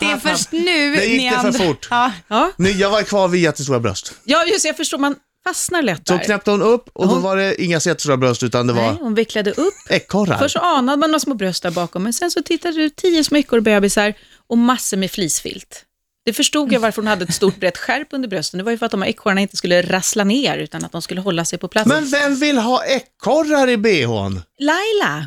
Det 0.00 0.06
är 0.06 0.18
först 0.34 0.52
nu 0.52 0.96
Det 0.96 1.04
gick 1.06 1.20
ni 1.22 1.30
det 1.30 1.40
för 1.40 1.52
fort. 1.66 1.88
Ja. 1.90 2.12
Ja, 2.28 2.50
Nu, 2.56 2.70
jag 2.70 2.90
var 2.90 3.02
kvar 3.02 3.28
vid 3.28 3.42
jättestora 3.42 3.80
bröst. 3.80 4.12
ja, 4.24 4.44
just 4.44 4.64
jag 4.64 4.76
förstår. 4.76 4.98
Man 4.98 5.14
fastnar 5.46 5.82
lätt 5.82 6.08
Så 6.08 6.12
där. 6.16 6.24
knäppte 6.24 6.50
hon 6.50 6.62
upp 6.62 6.88
och 6.92 7.08
då 7.08 7.14
var 7.14 7.36
det 7.36 7.62
inga 7.62 7.74
jättestora 7.80 8.16
bröst 8.16 8.42
utan 8.42 8.66
det 8.66 8.72
Nej, 8.72 8.82
var 8.86 8.92
hon 8.92 9.14
vecklade 9.14 9.50
upp. 9.52 9.74
ekorrar. 9.90 10.38
Först 10.38 10.52
så 10.52 10.58
anade 10.58 10.98
man 10.98 11.10
några 11.10 11.20
små 11.20 11.34
bröst 11.34 11.62
där 11.62 11.70
bakom, 11.70 12.02
men 12.02 12.12
sen 12.12 12.30
så 12.30 12.42
tittade 12.42 12.74
du 12.76 12.90
tio 12.90 13.24
små 13.24 13.38
ekorrbebisar 13.38 14.14
och 14.48 14.58
massor 14.58 14.96
med 14.96 15.10
flisfilt. 15.10 15.84
Det 16.28 16.32
förstod 16.32 16.72
jag 16.72 16.80
varför 16.80 17.02
hon 17.02 17.06
hade 17.06 17.24
ett 17.24 17.34
stort 17.34 17.56
brett 17.56 17.78
skärp 17.78 18.08
under 18.10 18.28
brösten. 18.28 18.58
Det 18.58 18.64
var 18.64 18.72
ju 18.72 18.78
för 18.78 18.86
att 18.86 18.92
de 18.92 19.02
här 19.02 19.08
ekorrarna 19.08 19.40
inte 19.40 19.56
skulle 19.56 19.82
rassla 19.82 20.24
ner, 20.24 20.58
utan 20.58 20.84
att 20.84 20.92
de 20.92 21.02
skulle 21.02 21.20
hålla 21.20 21.44
sig 21.44 21.58
på 21.58 21.68
plats. 21.68 21.88
Men 21.88 22.10
vem 22.10 22.34
vill 22.34 22.58
ha 22.58 22.84
ekorrar 22.84 23.68
i 23.68 23.76
bhn? 23.76 24.42
Laila, 24.58 25.26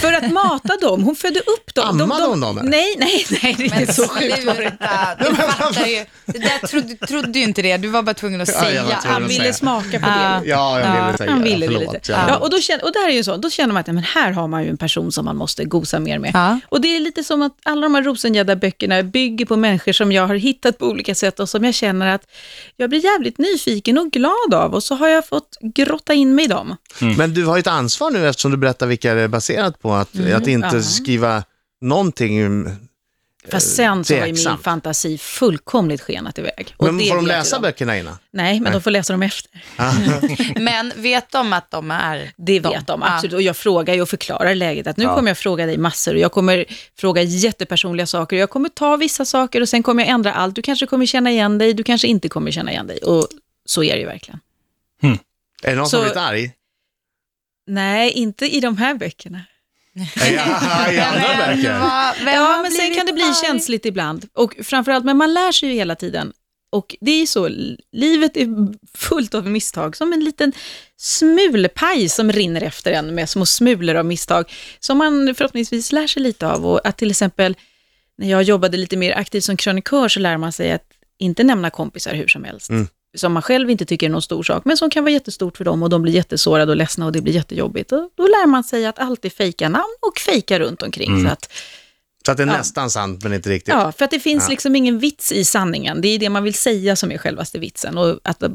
för 0.00 0.12
att 0.12 0.32
mata 0.32 0.76
dem. 0.76 1.02
Hon 1.02 1.16
födde 1.16 1.40
upp 1.40 1.74
dem. 1.74 2.00
Ammade 2.00 2.24
hon 2.24 2.40
dem? 2.40 2.60
Nej, 2.64 2.94
nej, 2.98 3.26
nej, 3.42 3.54
det 3.58 3.64
är 3.66 3.70
Men 3.86 3.94
så 3.94 4.08
sjukt 4.08 4.44
var 4.44 4.54
det 4.54 4.64
inte. 4.64 5.16
du 5.30 5.36
fattar 5.36 5.86
ju. 5.86 6.04
Det 6.26 6.38
där 6.38 6.66
trodde, 6.66 6.94
trodde 7.06 7.38
ju 7.38 7.44
inte 7.44 7.62
det, 7.62 7.76
du 7.76 7.88
var 7.88 8.02
bara 8.02 8.14
tvungen 8.14 8.40
att 8.40 8.48
Ja, 8.48 8.54
jag 8.54 8.64
säga. 8.64 8.82
var 8.82 8.88
tvungen 8.90 9.12
Han 9.12 9.24
att 9.24 9.30
ville 9.30 9.40
säga. 9.40 9.52
smaka 9.52 9.90
på 10.00 10.06
Ja. 10.08 10.40
det. 10.42 10.48
Ja, 10.48 10.80
jag 10.80 11.04
ville 11.06 11.18
säga 11.18 11.30
Han 11.30 11.42
ville, 11.42 11.66
det. 11.66 11.68
ville 11.68 11.78
Förlåt. 11.78 11.94
lite. 11.94 12.12
Ja. 12.12 12.24
Ja, 12.28 12.36
och, 12.36 12.50
då 12.50 12.58
känner, 12.60 12.84
och 12.84 12.92
där 12.92 13.08
är 13.08 13.12
ju 13.12 13.24
så, 13.24 13.36
då 13.36 13.50
känner 13.50 13.72
man 13.74 13.80
att 13.80 13.86
ja, 13.86 13.92
men 13.92 14.02
här 14.02 14.30
har 14.32 14.48
man 14.48 14.62
ju 14.64 14.70
en 14.70 14.76
person 14.76 15.12
som 15.12 15.24
man 15.24 15.36
måste 15.36 15.64
gosa 15.64 15.98
mer 15.98 16.18
med. 16.18 16.30
Ja. 16.34 16.60
Och 16.68 16.80
det 16.80 16.96
är 16.96 17.00
lite 17.00 17.24
som 17.24 17.42
att 17.42 17.52
alla 17.64 17.80
de 17.80 17.94
här 17.94 18.02
Rosengädda-böckerna 18.02 19.02
bygger 19.02 19.46
på 19.46 19.56
människor 19.56 19.92
som 19.92 20.12
jag 20.12 20.26
har 20.26 20.34
hittat 20.34 20.78
på 20.78 20.86
olika 20.86 21.14
sätt 21.14 21.40
och 21.40 21.48
som 21.48 21.64
jag 21.64 21.74
känner 21.74 22.14
att 22.14 22.22
jag 22.76 22.90
blir 22.90 23.04
jävligt 23.04 23.38
nyfiken 23.38 23.98
och 23.98 24.10
glad 24.10 24.54
av 24.54 24.74
och 24.74 24.82
så 24.82 24.94
har 24.94 25.08
jag 25.08 25.26
fått 25.26 25.56
grotta 25.60 26.14
in 26.14 26.34
mig 26.34 26.44
i 26.44 26.48
dem. 26.48 26.76
Men 27.16 27.34
du 27.34 27.44
har 27.44 27.56
ju 27.56 27.60
ett 27.60 27.66
ansvar 27.66 28.10
nu 28.10 28.28
eftersom 28.28 28.50
du 28.50 28.56
berättar 28.56 28.86
vilka 28.86 29.14
det 29.14 29.20
är 29.22 29.28
baserat 29.48 29.78
på, 29.78 29.92
att, 29.94 30.08
att 30.08 30.46
inte 30.46 30.50
Mm. 30.68 30.76
ja. 30.76 30.82
skriva 30.82 31.44
någonting. 31.80 32.64
Fast 33.50 33.76
sen 33.76 34.04
så 34.04 34.14
har 34.18 34.26
ju 34.26 34.32
min 34.32 34.58
fantasi 34.62 35.18
fullkomligt 35.18 36.00
skenat 36.00 36.38
iväg. 36.38 36.74
Och 36.76 36.84
Men 36.86 36.98
det 36.98 37.04
får 37.08 37.16
de 37.16 37.26
läsa 37.26 37.56
de. 37.56 37.62
böckerna 37.62 37.98
innan? 37.98 38.16
Nej, 38.32 38.60
men 38.60 38.72
de 38.72 38.80
får 38.82 38.90
läsa 38.90 39.12
dem 39.12 39.22
efter. 39.22 39.50
Men 40.60 40.92
vet 40.96 41.30
de 41.32 41.52
att 41.52 41.70
de 41.70 41.90
är 41.90 42.32
Det 42.36 42.60
vet 42.60 42.86
de, 42.86 43.02
absolut. 43.02 43.34
Och 43.34 43.42
jag 43.42 43.56
frågar 43.56 43.94
ju 43.94 44.02
och 44.02 44.08
förklarar 44.08 44.54
läget. 44.54 44.86
Att 44.86 44.96
nu 44.96 45.04
kommer 45.06 45.30
jag 45.30 45.38
fråga 45.38 45.66
dig 45.66 45.78
massor 45.78 46.14
och 46.14 46.20
jag 46.20 46.32
kommer 46.32 46.64
fråga 46.98 47.22
jättepersonliga 47.22 48.06
saker. 48.06 48.36
Jag 48.36 48.50
kommer 48.50 48.68
ta 48.68 48.96
vissa 48.96 49.24
saker 49.24 49.60
och 49.60 49.68
sen 49.68 49.82
kommer 49.82 50.02
jag 50.02 50.10
ändra 50.10 50.32
allt. 50.32 50.54
Du 50.54 50.62
kanske 50.62 50.86
kommer 50.86 51.06
känna 51.06 51.30
igen 51.30 51.58
dig, 51.58 51.74
du 51.74 51.82
kanske 51.84 52.06
inte 52.08 52.28
kommer 52.28 52.50
känna 52.50 52.70
igen 52.70 52.86
dig. 52.86 52.98
Och 52.98 53.28
så 53.64 53.82
är 53.82 53.92
det 53.94 54.00
ju 54.00 54.06
verkligen. 54.06 54.40
Är 55.62 55.70
det 55.70 55.76
någon 55.76 55.86
som 55.86 55.90
Så- 55.90 55.96
har 55.96 56.02
blivit 56.04 56.16
arg? 56.18 56.52
Nej, 57.68 58.10
inte 58.10 58.56
i 58.56 58.60
de 58.60 58.76
här 58.76 58.94
böckerna. 58.94 59.44
Ja, 60.16 60.92
i 60.92 60.98
andra 60.98 61.46
böcker. 61.46 61.68
Ja, 62.32 62.60
men 62.62 62.72
sen 62.72 62.94
kan 62.94 63.06
det 63.06 63.12
bli 63.12 63.32
känsligt 63.44 63.86
ibland. 63.86 64.28
Och 64.34 64.54
framförallt, 64.62 65.04
men 65.04 65.16
man 65.16 65.34
lär 65.34 65.52
sig 65.52 65.68
ju 65.68 65.74
hela 65.74 65.94
tiden. 65.94 66.32
Och 66.70 66.96
det 67.00 67.10
är 67.10 67.20
ju 67.20 67.26
så, 67.26 67.48
livet 67.92 68.36
är 68.36 68.48
fullt 68.96 69.34
av 69.34 69.46
misstag, 69.46 69.96
som 69.96 70.12
en 70.12 70.24
liten 70.24 70.52
smulpaj 70.96 72.08
som 72.08 72.32
rinner 72.32 72.62
efter 72.62 72.92
en 72.92 73.14
med 73.14 73.28
små 73.28 73.46
smulor 73.46 73.94
av 73.94 74.04
misstag, 74.04 74.52
som 74.80 74.98
man 74.98 75.34
förhoppningsvis 75.34 75.92
lär 75.92 76.06
sig 76.06 76.22
lite 76.22 76.46
av. 76.46 76.66
Och 76.66 76.86
att 76.88 76.96
till 76.96 77.10
exempel, 77.10 77.56
när 78.18 78.30
jag 78.30 78.42
jobbade 78.42 78.76
lite 78.76 78.96
mer 78.96 79.12
aktivt 79.12 79.44
som 79.44 79.56
krönikör, 79.56 80.08
så 80.08 80.20
lär 80.20 80.36
man 80.36 80.52
sig 80.52 80.72
att 80.72 80.86
inte 81.18 81.44
nämna 81.44 81.70
kompisar 81.70 82.14
hur 82.14 82.28
som 82.28 82.44
helst. 82.44 82.70
Som 83.16 83.32
man 83.32 83.42
själv 83.42 83.70
inte 83.70 83.84
tycker 83.84 84.06
är 84.06 84.10
någon 84.10 84.22
stor 84.22 84.42
sak, 84.42 84.62
men 84.64 84.76
som 84.76 84.90
kan 84.90 85.04
vara 85.04 85.12
jättestort 85.12 85.56
för 85.56 85.64
dem 85.64 85.82
och 85.82 85.90
de 85.90 86.02
blir 86.02 86.12
jättesårade 86.12 86.72
och 86.72 86.76
ledsna 86.76 87.06
och 87.06 87.12
det 87.12 87.20
blir 87.20 87.32
jättejobbigt. 87.34 87.92
Och 87.92 88.10
då 88.14 88.22
lär 88.22 88.46
man 88.46 88.64
sig 88.64 88.86
att 88.86 88.98
alltid 88.98 89.32
fejka 89.32 89.68
namn 89.68 89.94
och 90.00 90.18
fejka 90.18 90.58
runt 90.58 90.82
omkring. 90.82 91.24
Så 91.24 91.32
att, 91.32 91.52
Så 92.26 92.30
att 92.32 92.36
det 92.36 92.42
är 92.42 92.46
Ja. 92.46 92.56
nästan 92.56 92.90
sant, 92.90 93.22
men 93.24 93.32
inte 93.32 93.50
riktigt. 93.50 93.74
Ja, 93.74 93.92
för 93.92 94.04
att 94.04 94.10
det 94.10 94.20
finns 94.20 94.44
Ja. 94.44 94.50
liksom 94.50 94.76
ingen 94.76 94.98
vits 94.98 95.32
i 95.32 95.44
sanningen. 95.44 96.00
Det 96.00 96.08
är 96.08 96.18
det 96.18 96.28
man 96.30 96.42
vill 96.44 96.54
säga 96.54 96.96
som 96.96 97.12
är 97.12 97.18
självaste 97.18 97.58
vitsen. 97.58 97.98
Och 97.98 98.20
att 98.24 98.42
eh, 98.42 98.50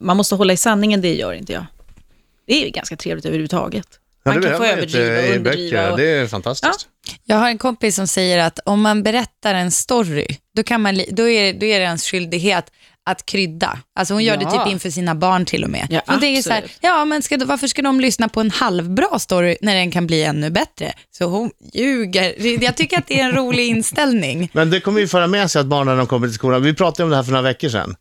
man 0.00 0.16
måste 0.16 0.34
hålla 0.34 0.52
i 0.52 0.56
sanningen, 0.56 1.00
det 1.00 1.14
gör 1.14 1.32
inte 1.32 1.52
jag. 1.52 1.66
Det 2.46 2.54
är 2.62 2.64
ju 2.64 2.70
ganska 2.70 2.96
trevligt 2.96 3.24
överhuvudtaget. 3.26 3.86
Ja, 4.24 4.32
Man 4.32 4.42
kan 4.42 4.56
få 4.56 4.64
överdriva 4.64 5.18
och 5.28 5.36
underdriva. 5.36 5.90
Och, 5.92 5.98
Det 5.98 6.08
är 6.08 6.26
fantastiskt. 6.26 6.88
Jag 7.24 7.36
har 7.36 7.48
en 7.48 7.58
kompis 7.58 7.96
som 7.96 8.06
säger 8.06 8.38
att 8.38 8.58
om 8.64 8.80
man 8.80 9.02
berättar 9.02 9.54
en 9.54 9.70
story, 9.70 10.26
då, 10.54 10.62
kan 10.62 10.82
man, 10.82 10.94
då, 11.10 11.28
är, 11.28 11.52
då 11.52 11.66
är 11.66 11.78
det 11.80 11.84
ens 11.84 12.04
skyldighet 12.04 12.70
att 13.10 13.26
krydda. 13.26 13.78
Alltså 13.98 14.14
hon 14.14 14.24
gör 14.24 14.36
det 14.36 14.42
Ja. 14.42 14.50
typ 14.64 14.72
inför 14.72 14.90
sina 14.90 15.14
barn 15.14 15.44
till 15.44 15.64
och 15.64 15.70
med. 15.70 15.86
Ja, 15.90 16.00
Hon 16.06 16.20
tänker 16.20 16.42
så 16.42 16.50
här, 16.50 16.64
ja 16.80 17.04
men 17.04 17.22
ska, 17.22 17.38
varför 17.44 17.66
ska 17.66 17.82
de 17.82 18.00
lyssna 18.00 18.28
på 18.28 18.40
en 18.40 18.50
halvbra 18.50 19.18
story 19.18 19.56
när 19.60 19.74
den 19.74 19.90
kan 19.90 20.06
bli 20.06 20.22
ännu 20.24 20.50
bättre? 20.50 20.92
Så 21.18 21.24
hon 21.24 21.50
ljuger. 21.74 22.34
Det- 22.38 22.64
Jag 22.64 22.76
tycker 22.76 22.98
att 22.98 23.06
det 23.06 23.20
är 23.20 23.24
en 23.24 23.32
rolig 23.32 23.66
inställning. 23.68 24.50
Men 24.54 24.70
det 24.70 24.80
kommer 24.80 25.00
ju 25.00 25.08
föra 25.08 25.26
med 25.26 25.50
sig 25.50 25.60
att 25.60 25.66
barnen 25.66 25.86
när 25.86 25.96
de 25.96 26.06
kommer 26.06 26.26
till 26.26 26.34
skolan, 26.34 26.62
vi 26.62 26.74
pratade 26.74 27.04
om 27.04 27.10
det 27.10 27.16
här 27.16 27.22
för 27.22 27.30
några 27.32 27.42
veckor 27.42 27.68
sedan, 27.68 27.94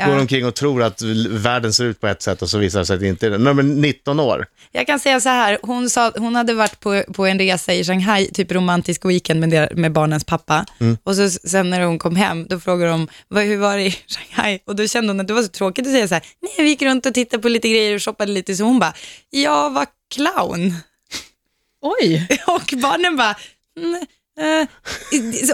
Ja. 0.00 0.06
går 0.06 0.18
omkring 0.20 0.46
och 0.46 0.54
tror 0.54 0.82
att 0.82 1.02
världen 1.28 1.72
ser 1.72 1.84
ut 1.84 2.00
på 2.00 2.06
ett 2.06 2.22
sätt 2.22 2.42
och 2.42 2.50
så 2.50 2.58
visar 2.58 2.78
det 2.78 2.86
sig 2.86 2.94
att 2.94 3.00
det 3.00 3.06
inte 3.08 3.26
är 3.26 3.30
det. 3.30 3.50
Är 3.50 3.62
19 3.62 4.20
år, 4.20 4.46
Jag 4.72 4.86
kan 4.86 5.00
säga 5.00 5.20
så 5.20 5.28
här, 5.28 5.58
hon, 5.62 5.90
sa, 5.90 6.12
hon 6.16 6.34
hade 6.36 6.54
varit 6.54 6.80
på, 6.80 7.02
på 7.14 7.26
en 7.26 7.38
resa 7.38 7.74
i 7.74 7.84
Shanghai, 7.84 8.30
typ 8.30 8.52
romantisk 8.52 9.04
weekend 9.04 9.40
med, 9.40 9.50
der- 9.50 9.74
med 9.74 9.92
barnens 9.92 10.24
pappa. 10.24 10.66
Och 11.04 11.16
så 11.16 11.30
sen 11.30 11.70
när 11.70 11.80
hon 11.80 11.98
kom 11.98 12.16
hem, 12.16 12.46
då 12.46 12.60
frågade 12.60 12.90
de, 12.90 13.08
"Vad- 13.28 13.44
hur 13.44 13.56
var 13.56 13.76
det 13.76 13.82
i 13.82 13.90
Shanghai? 14.06 14.58
Och 14.66 14.76
då 14.76 14.86
kände 14.86 15.08
hon 15.12 15.20
att 15.20 15.28
det 15.28 15.34
var 15.34 15.42
så 15.42 15.48
tråkigt 15.48 15.86
att 15.86 15.92
säga 15.92 16.08
så 16.08 16.14
här, 16.14 16.24
nej 16.42 16.52
vi 16.58 16.68
gick 16.68 16.82
runt 16.82 17.06
och 17.06 17.14
tittade 17.14 17.42
på 17.42 17.48
lite 17.48 17.68
grejer 17.68 17.94
och 17.94 18.02
shoppade 18.02 18.32
lite, 18.32 18.54
så 18.54 18.64
hon 18.64 18.78
bara, 18.78 18.92
jag 19.30 19.70
var 19.70 19.86
clown. 20.14 20.74
Oj! 21.82 22.28
Och 22.46 22.70
barnen 22.82 23.16
bara, 23.16 23.36
mm, 23.80 23.94
eh, 24.40 24.66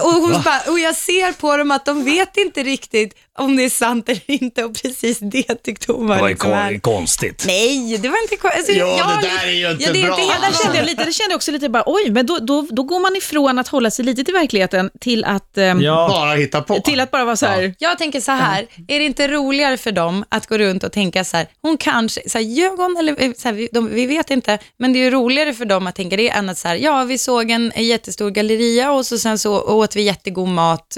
och, 0.03 0.11
hon 0.13 0.43
bara, 0.43 0.61
och 0.71 0.79
jag 0.79 0.95
ser 0.95 1.31
på 1.33 1.57
dem 1.57 1.71
att 1.71 1.85
de 1.85 2.03
vet 2.03 2.37
inte 2.37 2.63
riktigt 2.63 3.15
om 3.37 3.55
det 3.55 3.63
är 3.65 3.69
sant 3.69 4.09
eller 4.09 4.21
inte 4.31 4.63
och 4.63 4.81
precis 4.81 5.19
det 5.19 5.55
tyckte 5.63 5.91
hon 5.91 6.07
var, 6.07 6.15
Det 6.15 6.21
var 6.21 6.29
liksom 6.29 6.51
här. 6.51 6.71
kon- 6.71 6.79
konstigt. 6.79 7.43
Nej, 7.47 7.97
det 7.97 8.09
var 8.09 8.21
inte 8.21 8.35
ko- 8.37 8.47
alltså, 8.47 8.71
Ja, 8.71 8.97
jag- 8.97 9.21
det 9.21 9.27
där 9.27 9.47
är 9.47 9.51
ju 9.51 9.71
inte 9.71 9.83
ja, 9.83 9.91
det 9.93 10.01
bra. 10.01 10.09
Ja, 10.19 10.33
hela 10.33 10.47
där 10.49 10.63
kände 10.63 10.77
jag 10.77 10.85
lite, 10.85 11.05
det 11.05 11.13
kände 11.13 11.31
jag 11.31 11.35
också 11.35 11.51
lite 11.51 11.69
bara, 11.69 11.83
oj, 11.85 12.11
men 12.11 12.25
då, 12.25 12.37
då, 12.39 12.67
då 12.71 12.83
går 12.83 12.99
man 12.99 13.15
ifrån 13.15 13.59
att 13.59 13.67
hålla 13.67 13.91
sig 13.91 14.05
lite 14.05 14.23
till 14.23 14.33
verkligheten 14.33 14.89
till 15.01 15.23
att, 15.25 15.57
ehm, 15.57 15.81
Ja, 15.81 16.07
bara 16.09 16.33
hitta 16.35 16.61
på. 16.61 16.79
till 16.79 16.99
att 16.99 17.11
bara 17.11 17.25
vara 17.25 17.35
så 17.35 17.45
här, 17.45 17.75
Jag 17.79 17.97
tänker 17.97 18.21
så 18.21 18.31
här, 18.31 18.67
är 18.87 18.99
det 18.99 19.05
inte 19.05 19.27
roligare 19.27 19.77
för 19.77 19.91
dem 19.91 20.25
att 20.29 20.47
gå 20.47 20.57
runt 20.57 20.83
och 20.83 20.91
tänka 20.91 21.23
så 21.23 21.37
här, 21.37 21.47
hon 21.61 21.77
kanske, 21.77 22.29
så 22.29 22.37
här, 22.37 22.45
ljög 22.45 22.71
hon 22.77 22.97
eller 22.99 23.21
eh, 23.23 23.31
så 23.37 23.47
här, 23.47 23.55
vi, 23.55 23.69
de, 23.71 23.89
vi 23.93 24.05
vet 24.05 24.29
inte, 24.31 24.59
men 24.79 24.93
det 24.93 24.99
är 24.99 25.03
ju 25.03 25.11
roligare 25.11 25.53
för 25.53 25.65
dem 25.65 25.87
att 25.87 25.95
tänka 25.95 26.17
det 26.17 26.29
än 26.29 26.49
att 26.49 26.57
så 26.57 26.67
här, 26.67 26.75
ja 26.75 27.03
vi 27.03 27.17
såg 27.17 27.51
en, 27.51 27.71
jättestor 27.75 28.29
galleria 28.29 28.91
och 28.91 29.05
så 29.05 29.17
sen 29.17 29.39
så 29.39 29.61
åt 29.61 29.95
vi 29.95 30.01
jättegod 30.01 30.47
mat 30.47 30.97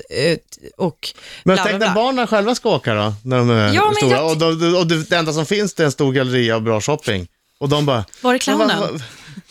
och 0.77 1.09
Men 1.43 1.55
bla, 1.55 1.63
tänk 1.65 1.79
när 1.79 1.93
barnen 1.93 2.27
själva 2.29 2.55
ska 2.55 2.69
åka 2.69 2.93
då, 2.93 3.13
när 3.23 3.37
de 3.37 3.49
är 3.49 3.73
Ja, 3.73 3.93
stora. 3.97 4.15
jag- 4.17 4.25
Och, 4.31 4.37
de, 4.37 4.75
och 4.75 4.87
det, 4.87 5.11
enda 5.15 5.33
som 5.33 5.45
finns 5.45 5.73
det 5.73 5.83
är 5.83 5.85
en 5.85 5.91
stor 5.91 6.13
galleria 6.13 6.55
och 6.55 6.61
bra 6.61 6.81
shopping. 6.81 7.27
Och 7.59 7.69
de 7.69 7.85
bara... 7.85 8.05
Var 8.21 8.33
är 8.33 8.37
clownen? 8.37 8.67
"Men 8.67 8.79
Vad, 8.79 9.01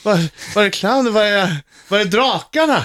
vad, 0.02 0.28
vad 0.54 0.64
är 0.64 0.70
clownen? 0.70 1.12
Vad 1.12 1.26
är, 1.26 1.56
vad 1.88 2.00
är 2.00 2.04
drakarna? 2.04 2.82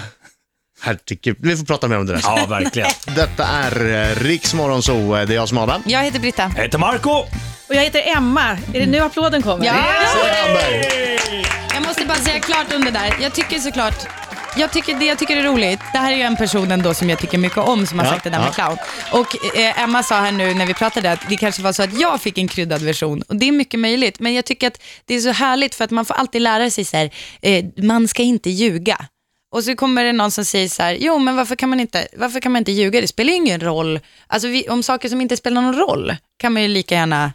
Herregud, 0.82 1.38
vi 1.40 1.58
får 1.58 1.66
prata 1.66 1.88
mer 1.88 1.98
om 1.98 2.06
det 2.06 2.14
där. 2.14 2.22
ja 2.24 2.46
verkligen. 2.50 2.90
Detta 3.16 3.46
är 3.48 4.10
eh, 4.12 4.16
Riks 4.24 4.54
Morgonzoo. 4.54 5.14
Det 5.14 5.22
är 5.22 5.36
jag 5.36 5.50
som 5.50 5.58
är 5.58 5.62
Adam. 5.62 5.84
Jag 5.86 6.04
heter 6.04 6.20
Britta. 6.20 6.52
Jag 6.56 6.64
heter 6.64 6.78
Marco. 6.78 7.10
och 7.68 7.76
jag 7.76 7.82
heter 7.84 8.02
Emma, 8.18 8.50
är 8.74 8.80
det 8.80 8.86
nu 8.86 9.00
applåden 9.00 9.42
kommer? 9.42 9.66
Ja. 9.66 9.72
Hamberg. 9.74 10.86
Jag 11.74 11.84
måste 11.88 12.06
bara 12.06 12.18
säga 12.18 12.40
klart 12.40 12.74
om 12.74 12.86
det 12.86 12.92
där. 12.92 13.16
Jag 13.22 13.34
tycker 13.34 13.60
såklart, 13.60 13.96
jag 14.58 14.72
tycker, 14.72 14.96
det 15.00 15.06
jag 15.06 15.20
tycker 15.20 15.38
är 15.38 15.44
roligt, 15.44 15.80
det 15.94 15.98
här 15.98 16.12
är 16.12 16.16
ju 16.16 16.22
en 16.22 16.36
person 16.36 16.72
ändå 16.72 16.94
som 16.94 17.10
jag 17.10 17.20
tycker 17.20 17.38
mycket 17.38 17.58
om 17.58 17.86
som 17.88 18.00
har 18.00 18.06
Ja, 18.06 18.12
sagt 18.12 18.24
det 18.24 18.30
där 18.30 18.40
med 18.40 18.48
ja. 18.48 18.52
clown. 18.54 18.78
Och 19.12 19.56
eh, 19.58 19.84
Emma 19.84 20.04
sa 20.04 20.20
här 20.20 20.32
nu 20.32 20.54
när 20.54 20.66
vi 20.66 20.74
pratade 20.74 21.12
att 21.12 21.30
det 21.30 21.38
kanske 21.38 21.62
var 21.62 21.74
så 21.74 21.84
att 21.84 22.00
jag 22.00 22.22
fick 22.22 22.38
en 22.38 22.48
kryddad 22.48 22.82
version 22.82 23.22
och 23.22 23.36
det 23.36 23.48
är 23.48 23.52
mycket 23.52 23.80
möjligt. 23.80 24.20
Men 24.20 24.34
jag 24.34 24.46
tycker 24.46 24.68
att 24.68 24.82
det 25.06 25.16
är 25.16 25.20
så 25.20 25.32
härligt 25.32 25.76
för 25.76 25.84
att 25.86 25.92
man 25.92 26.06
får 26.06 26.14
alltid 26.14 26.42
lära 26.42 26.70
sig 26.70 26.86
så 26.86 26.98
här, 26.98 27.10
eh, 27.42 27.66
man 27.78 28.08
ska 28.08 28.24
inte 28.24 28.50
ljuga. 28.50 28.98
Och 29.52 29.64
så 29.64 29.76
kommer 29.76 30.04
det 30.04 30.12
någon 30.14 30.32
som 30.32 30.46
säger 30.46 30.70
så 30.70 30.84
här, 30.84 30.98
jo 31.00 31.20
men 31.20 31.36
varför 31.36 31.56
kan 31.56 31.70
man 31.70 31.80
inte, 31.80 32.08
varför 32.18 32.40
kan 32.40 32.52
man 32.52 32.60
inte 32.60 32.72
ljuga? 32.72 33.02
Det 33.02 33.08
spelar 33.08 33.30
ju 33.30 33.36
ingen 33.36 33.60
roll. 33.60 34.00
Alltså 34.28 34.48
vi, 34.48 34.70
om 34.70 34.84
saker 34.84 35.10
som 35.10 35.22
inte 35.22 35.38
spelar 35.38 35.62
någon 35.62 35.76
roll 35.76 36.16
kan 36.38 36.54
man 36.54 36.62
ju 36.62 36.68
lika 36.68 36.96
gärna 36.96 37.34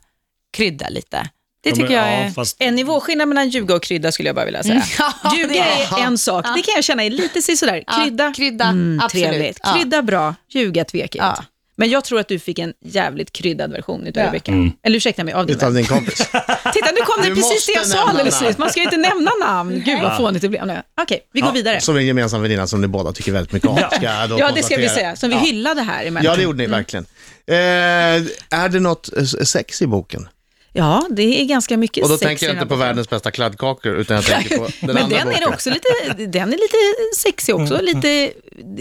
krydda 0.53 0.89
lite. 0.89 1.29
Det 1.63 1.73
tycker 1.73 1.95
jag 1.95 2.05
är... 2.09 2.25
Ja, 2.25 2.31
fast 2.31 2.57
En 2.59 2.75
nivåskillnad 2.75 3.29
mellan 3.29 3.49
ljuga 3.49 3.75
och 3.75 3.83
krydda 3.83 4.13
skulle 4.13 4.29
jag 4.29 4.37
bara 4.37 4.45
vilja 4.45 4.63
säga. 4.63 4.83
Ja, 4.99 5.35
Ljuga 5.37 5.65
är 5.65 6.05
en 6.05 6.19
sak, 6.19 6.45
det 6.57 6.63
kan 6.63 6.75
jag 6.75 6.85
känna 6.85 7.05
är 7.05 7.11
lite 7.11 7.43
sådär. 7.43 7.85
Ja, 7.87 7.93
Krydda, 8.05 8.33
krydda, 8.37 8.65
mm, 8.65 9.01
absolut. 9.05 9.27
trevligt. 9.27 9.59
Ja. 9.63 9.75
Krydda 9.75 10.03
bra, 10.03 10.35
ljuga 10.51 10.85
tvekigt. 10.85 11.15
Ja. 11.25 11.45
Men 11.81 11.91
jag 11.91 12.05
tror 12.05 12.21
att 12.21 12.29
du 12.29 12.39
fick 12.39 12.59
en 12.59 12.73
jävligt 12.85 13.33
kryddad 13.33 13.73
version 13.73 14.07
utav 14.07 14.23
Ja. 14.23 14.27
Rebecca. 14.29 14.53
Eller 14.83 14.97
ursäkta 14.97 15.25
mig, 15.25 15.35
av 15.35 15.47
din 15.47 15.57
Utav 15.57 15.73
vän. 15.73 15.77
din 15.83 15.87
kompis. 15.87 16.17
Titta, 16.75 16.91
nu 16.93 17.01
kom 17.05 17.23
det 17.23 17.29
Du 17.29 17.35
precis 17.35 17.67
det 17.67 17.73
jag 17.73 17.87
sa 17.87 18.09
alldeles 18.09 18.41
nyss. 18.43 18.59
Man 18.59 18.71
ska 18.71 18.81
ju 18.81 18.85
inte 18.85 18.97
nämna 18.97 19.31
namn. 19.41 19.83
Gud 19.87 20.03
vad 20.03 20.17
fånigt 20.17 20.43
det 20.43 20.49
blev 20.49 20.67
nu. 20.67 20.83
Okej, 21.01 21.21
vi 21.33 21.41
går 21.41 21.53
vidare. 21.53 21.81
Som 21.81 21.97
en 21.97 22.07
gemensam 22.07 22.43
väninna 22.43 22.67
som 22.67 22.81
ni 22.81 22.87
båda 22.89 23.13
tycker 23.13 23.33
väldigt 23.33 23.53
mycket 23.53 23.69
om. 23.69 23.77
Ska 23.77 24.03
jag 24.03 24.29
då 24.31 24.39
Ja, 24.39 24.51
det 24.55 24.63
ska 24.63 24.77
vi 24.77 24.89
säga. 24.89 25.17
Som 25.17 25.29
vi 25.31 25.35
Ja. 25.37 25.41
hyllade 25.43 25.83
här 25.83 26.05
emellan. 26.05 26.25
Ja, 26.33 26.37
det 26.37 26.43
gjorde 26.43 26.59
ni 26.59 26.67
verkligen. 26.67 27.07
Eh, 27.47 27.57
är 27.57 28.69
det 28.69 28.81
något 28.81 29.17
eh, 29.17 29.25
sex 29.25 29.83
i 29.83 29.87
boken? 29.87 30.29
Ja, 30.79 31.07
det 31.11 31.41
är 31.41 31.45
ganska 31.45 31.77
mycket 31.77 32.03
Och 32.05 32.09
då 32.11 32.19
sex 32.19 32.27
tänker 32.29 32.47
jag 32.47 32.55
inte 32.55 32.67
på 32.67 32.75
världens 32.77 33.11
bästa 33.11 33.31
kladdkakor, 33.31 33.95
utan 33.97 34.17
jag 34.17 34.25
tänker 34.25 34.57
på 34.59 34.65
den 34.81 34.95
Men 34.95 34.97
andra 35.05 35.19
den 35.19 35.29
är 35.29 35.33
boken. 35.33 35.49
också 35.55 35.71
lite, 35.71 35.89
den 36.27 36.49
är 36.49 36.57
lite 36.57 36.77
sexig 37.17 37.55
också, 37.55 37.75
Mm. 37.75 37.85
lite 37.95 38.33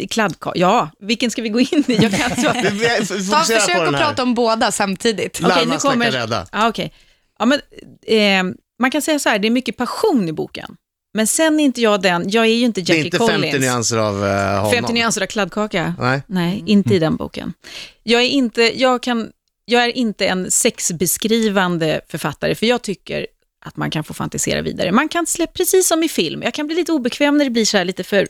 kladdkaka. 0.09 0.59
Ja, 0.59 0.89
vilken 0.99 1.31
ska 1.31 1.41
vi 1.41 1.49
gå 1.49 1.59
in 1.59 1.83
i? 1.87 1.93
Jag 2.01 2.11
kan 2.11 2.29
inte 2.31 2.41
Ta, 3.31 3.43
försök 3.43 3.77
att 3.77 3.97
prata 3.97 4.23
om 4.23 4.33
båda 4.33 4.71
samtidigt. 4.71 5.39
Okej, 5.43 5.55
nu 5.65 5.65
snacka, 5.71 5.79
kommer- 5.93 6.11
rädda. 6.11 6.47
Ja, 6.51 6.67
okej. 6.69 6.93
Ja, 7.39 7.45
men, 7.45 7.59
eh, 8.07 8.55
man 8.81 8.91
kan 8.91 9.01
säga 9.01 9.19
så 9.19 9.29
här, 9.29 9.39
det 9.39 9.47
är 9.47 9.49
mycket 9.51 9.77
passion 9.77 10.29
i 10.29 10.31
boken. 10.33 10.75
Men 11.13 11.27
sen 11.27 11.59
är 11.59 11.63
inte 11.63 11.81
jag 11.81 12.01
den, 12.01 12.29
jag 12.29 12.45
är 12.45 12.49
ju 12.49 12.65
inte 12.65 12.81
Det 12.81 12.91
är 12.93 12.95
Jackie 12.95 13.05
inte 13.05 13.17
Collins. 13.17 13.41
50 13.51 13.59
nyanser 13.59 13.97
av 13.97 14.23
uh, 14.23 14.55
honom. 14.55 14.71
50 14.71 14.93
nyanser 14.93 15.21
av 15.21 15.25
kladdkaka. 15.25 15.93
Nej. 15.99 16.21
Nej, 16.27 16.63
inte 16.65 16.93
i 16.95 16.99
den 16.99 17.15
boken. 17.15 17.53
Jag 18.03 18.21
är 18.21 18.27
inte, 18.27 18.81
jag 18.81 19.03
kan, 19.03 19.29
jag 19.69 19.83
är 19.83 19.97
inte 19.97 20.27
en 20.27 20.51
sexbeskrivande 20.51 22.01
författare, 22.07 22.55
för 22.55 22.65
jag 22.65 22.81
tycker 22.81 23.27
att 23.65 23.77
man 23.77 23.91
kan 23.91 24.03
få 24.03 24.13
fantisera 24.13 24.61
vidare. 24.61 24.91
Man 24.91 25.09
kan 25.09 25.25
släppa, 25.25 25.53
precis 25.53 25.87
som 25.87 26.03
i 26.03 26.09
film, 26.09 26.43
jag 26.43 26.53
kan 26.53 26.67
bli 26.67 26.75
lite 26.75 26.91
obekväm 26.91 27.37
när 27.37 27.45
det 27.45 27.51
blir 27.51 27.65
så 27.65 27.77
här 27.77 27.85
lite 27.85 28.03
för, 28.03 28.27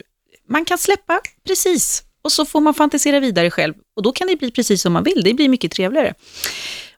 man 0.50 0.66
kan 0.66 0.78
släppa 0.78 1.22
precis, 1.48 2.04
och 2.22 2.32
så 2.32 2.46
får 2.46 2.62
man 2.62 2.74
fantisera 2.74 3.20
vidare 3.20 3.52
själv. 3.52 3.74
Och 3.96 4.04
då 4.04 4.12
kan 4.12 4.28
det 4.28 4.36
bli 4.36 4.52
precis 4.52 4.82
som 4.82 4.94
man 4.94 5.04
vill, 5.04 5.24
det 5.24 5.34
blir 5.34 5.50
mycket 5.50 5.72
trevligare. 5.72 6.14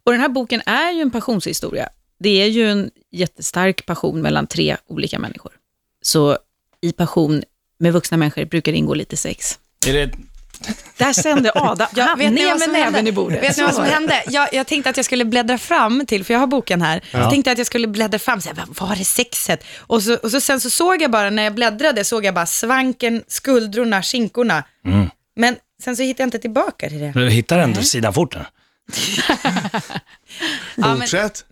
Och 0.04 0.12
den 0.12 0.22
här 0.22 0.30
boken 0.30 0.62
är 0.66 0.92
ju 0.92 1.02
en 1.02 1.12
passionshistoria. 1.12 1.90
Det 2.20 2.42
är 2.42 2.48
ju 2.48 2.70
en 2.70 2.92
jättestark 3.12 3.86
passion 3.86 4.22
mellan 4.22 4.48
tre 4.48 4.78
olika 4.88 5.20
människor. 5.20 5.52
Så 6.02 6.38
i 6.82 6.92
passion 6.92 7.44
med 7.80 7.94
vuxna 7.94 8.18
människor 8.18 8.46
brukar 8.46 8.72
det 8.72 8.78
ingå 8.78 8.94
lite 8.94 9.18
sex. 9.18 9.60
är 9.90 9.94
det... 9.94 10.12
Där 10.98 11.14
sände 11.14 11.52
Ada, 11.56 11.90
Ja, 11.96 12.04
han, 12.04 12.20
vet 12.20 12.34
ner 12.34 12.60
med 12.60 12.70
näven 12.70 12.94
hände? 12.94 13.10
i 13.10 13.14
bordet. 13.14 13.44
Vet 13.44 13.58
ni 13.58 13.64
vad 13.64 13.76
som 13.76 13.84
hände? 13.84 14.24
Jag, 14.28 14.50
jag 14.54 14.68
tänkte 14.68 14.90
att 14.90 14.98
jag 14.98 15.06
skulle 15.06 15.26
bläddra 15.26 15.58
fram 15.58 16.06
till, 16.06 16.24
för 16.26 16.34
jag 16.34 16.40
har 16.40 16.48
boken 16.48 16.82
här. 16.82 17.02
Ja. 17.12 17.20
Jag 17.20 17.30
tänkte 17.30 17.52
att 17.52 17.58
jag 17.58 17.68
skulle 17.68 17.88
bläddra 17.88 18.20
fram, 18.20 18.42
så 18.42 18.50
här, 18.50 18.64
vad 18.68 18.90
var 18.90 18.96
det 18.96 19.06
sexet? 19.06 19.64
Och, 19.80 20.04
så, 20.04 20.16
och 20.16 20.32
så, 20.32 20.42
sen 20.42 20.60
så 20.60 20.70
såg 20.70 21.02
jag 21.02 21.12
bara, 21.12 21.30
när 21.30 21.44
jag 21.44 21.56
bläddrade, 21.56 22.04
såg 22.04 22.26
jag 22.26 22.34
bara 22.34 22.46
svanken, 22.46 23.24
skuldrorna, 23.28 24.04
skinkorna. 24.04 24.64
Men 25.36 25.56
sen 25.84 25.96
så 25.96 26.04
hittade 26.04 26.24
jag 26.24 26.28
inte 26.28 26.40
tillbaka 26.40 26.90
till 26.90 27.00
det. 27.00 27.12
Du 27.16 27.30
hittar 27.30 27.60
ändå 27.60 27.82
sidan 27.82 28.14
fort 28.14 28.36
nu. 28.36 28.46
Ja, 30.76 30.88
men 30.88 31.00
Fortsätt. 31.00 31.46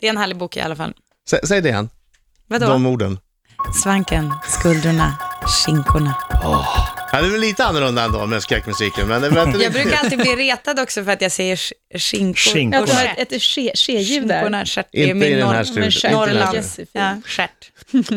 det 0.00 0.06
är 0.06 0.10
en 0.10 0.16
härlig 0.16 0.36
bok 0.36 0.56
i 0.56 0.60
alla 0.60 0.76
fall. 0.76 0.94
Sä, 1.30 1.46
säg 1.46 1.60
det 1.60 1.68
igen. 1.68 1.90
Vadå? 2.46 2.66
De 2.66 2.86
orden. 2.86 3.18
Svanken, 3.82 4.34
skuldrorna, 4.48 5.16
skinkorna. 5.46 6.14
Ja, 7.12 7.20
det 7.20 7.26
är 7.26 7.30
väl 7.30 7.40
lite 7.40 7.64
annorlunda 7.64 8.04
ändå 8.04 8.26
med 8.26 8.42
skräckmusiken. 8.42 9.08
Men 9.08 9.22
det 9.22 9.28
var 9.30 9.46
inte 9.46 9.58
Jag 9.64 9.72
brukar 9.72 9.96
alltid 9.98 10.18
bli 10.18 10.36
retad 10.36 10.80
också 10.80 11.04
för 11.04 11.12
att 11.12 11.22
jag 11.22 11.32
säger 11.32 11.56
sk- 11.56 11.72
skinkor. 11.98 12.34
Skinkor. 12.52 12.78
Jag 12.80 12.88
stjärt. 12.88 13.18
ett, 13.18 13.32
ett 13.32 13.42
ske- 13.42 13.72
ske-ljud 13.76 14.28
där. 14.28 14.34
Skinkorna, 14.40 14.64
stjärt. 14.66 14.86
Det 14.92 14.98
är 15.02 15.06
Inte 15.14 15.26
i 15.26 15.30
min 15.30 15.38
den 15.38 15.48
här 15.48 15.54
norr- 15.54 15.64
studion. 15.64 15.80
men 15.82 15.90
stjärt. 15.92 16.12
Inte 16.12 16.30
i 16.30 16.34
den 16.34 16.36
här 16.36 16.46
Norrland. 16.46 16.64
studion. 16.64 16.90
Ja, 16.92 17.20
stjärt. 17.26 17.70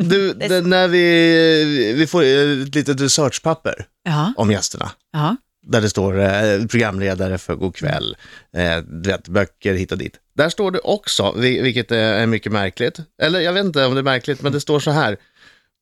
Du, 0.10 0.34
det, 0.50 0.62
när 0.62 0.88
vi, 0.88 1.94
vi 1.98 2.08
får 2.08 2.24
ett 2.24 2.76
litet 2.76 3.02
researchpapper 3.02 3.86
Ja, 4.04 4.34
om 4.38 4.52
gästerna. 4.52 4.92
ja. 5.14 5.36
Där 5.68 5.82
det 5.82 5.90
står 5.90 6.20
eh, 6.20 6.66
programledare 6.70 7.38
för 7.38 7.56
God 7.56 7.76
kväll, 7.76 8.18
eh, 8.58 8.78
du 8.78 9.10
vet, 9.10 9.28
böcker 9.28 9.74
hit 9.74 9.92
och 9.92 9.98
dit. 9.98 10.14
Där 10.36 10.50
står 10.50 10.72
det 10.72 10.80
också, 10.80 11.34
vi- 11.38 11.62
vilket 11.62 11.92
är 11.92 11.98
är 11.98 12.26
mycket 12.26 12.52
märkligt, 12.52 12.98
eller 13.22 13.40
jag 13.40 13.54
vet 13.54 13.66
inte 13.66 13.86
om 13.86 13.94
det 13.96 14.02
är 14.02 14.04
märkligt, 14.04 14.42
men 14.42 14.52
det 14.52 14.62
står 14.62 14.80
så 14.80 14.92
här. 14.92 15.12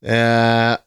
Eh, 0.05 0.77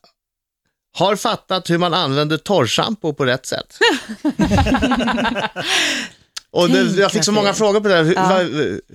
har 0.96 1.16
fattat 1.16 1.70
hur 1.70 1.78
man 1.78 1.94
använder 1.94 2.36
torrschampo 2.36 3.12
på 3.12 3.24
rätt 3.24 3.46
sätt. 3.46 3.78
Och 6.56 6.70
det, 6.70 7.00
jag 7.00 7.12
fick 7.12 7.24
så 7.24 7.32
många 7.32 7.54
frågor 7.54 7.80
på 7.80 7.88
det 7.88 7.94
här. 7.94 8.02
Hur, 8.04 8.14
Ja. 8.14 8.38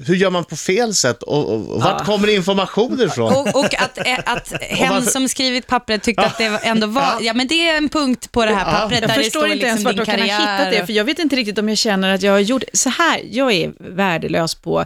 hur 0.08 0.16
gör 0.16 0.30
man 0.30 0.44
på 0.46 0.56
fel 0.56 0.94
sätt 0.96 1.24
och, 1.24 1.50
och, 1.50 1.70
och 1.70 1.82
vart 1.82 1.96
Ja. 2.00 2.06
kommer 2.06 2.28
information 2.30 3.02
ifrån? 3.02 3.34
Och, 3.34 3.56
och 3.56 3.66
att, 3.82 3.98
eh, 3.98 4.20
att 4.26 4.54
hen 4.62 4.90
varför- 4.94 5.12
som 5.12 5.30
skrivit 5.30 5.68
pappret 5.68 6.04
tyckte 6.04 6.26
att 6.26 6.38
det 6.38 6.50
var- 6.50 6.60
ändå 6.64 6.88
var, 6.88 7.14
ja 7.22 7.34
men 7.34 7.48
det 7.48 7.68
är 7.70 7.78
en 7.78 7.90
punkt 7.90 8.32
på 8.32 8.46
det 8.46 8.52
här 8.54 8.66
Ja. 8.74 8.80
pappret 8.80 9.00
Jag 9.02 9.10
där 9.10 9.18
det 9.18 9.24
förstår 9.24 9.40
står 9.40 9.52
inte 9.52 9.66
ens 9.66 9.80
liksom 9.84 9.98
vart 9.98 10.06
din 10.08 10.16
de 10.18 10.26
kan 10.28 10.30
ha 10.30 10.38
karriär. 10.38 10.58
hittat 10.66 10.80
det, 10.80 10.86
för 10.86 10.94
jag 10.94 11.04
vet 11.04 11.20
inte 11.20 11.36
riktigt 11.36 11.58
om 11.58 11.70
jag 11.70 11.78
känner 11.78 12.14
att 12.16 12.22
jag 12.22 12.32
har 12.32 12.40
gjort 12.40 12.64
så 12.74 12.90
här. 12.90 13.22
Jag 13.32 13.52
är 13.54 13.72
värdelös 13.80 14.56
på 14.56 14.86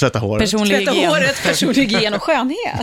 Tvätta 0.00 0.18
håret. 0.18 0.40
personlig 0.42 0.76
tvätta 0.78 0.90
hygien. 0.92 1.10
håret, 1.10 1.42
personlig 1.42 1.76
hygien 1.90 2.14
och 2.14 2.22
skönhet. 2.22 2.80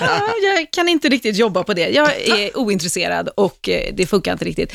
Ja, 0.00 0.20
jag 0.42 0.70
kan 0.70 0.88
inte 0.88 1.08
riktigt 1.08 1.36
jobba 1.36 1.62
på 1.64 1.74
det. 1.74 1.88
Jag 1.88 2.16
är 2.28 2.56
ointresserad 2.58 3.28
och 3.34 3.68
eh, 3.68 3.94
det 3.94 4.06
funkar 4.06 4.32
inte 4.32 4.44
riktigt. 4.44 4.72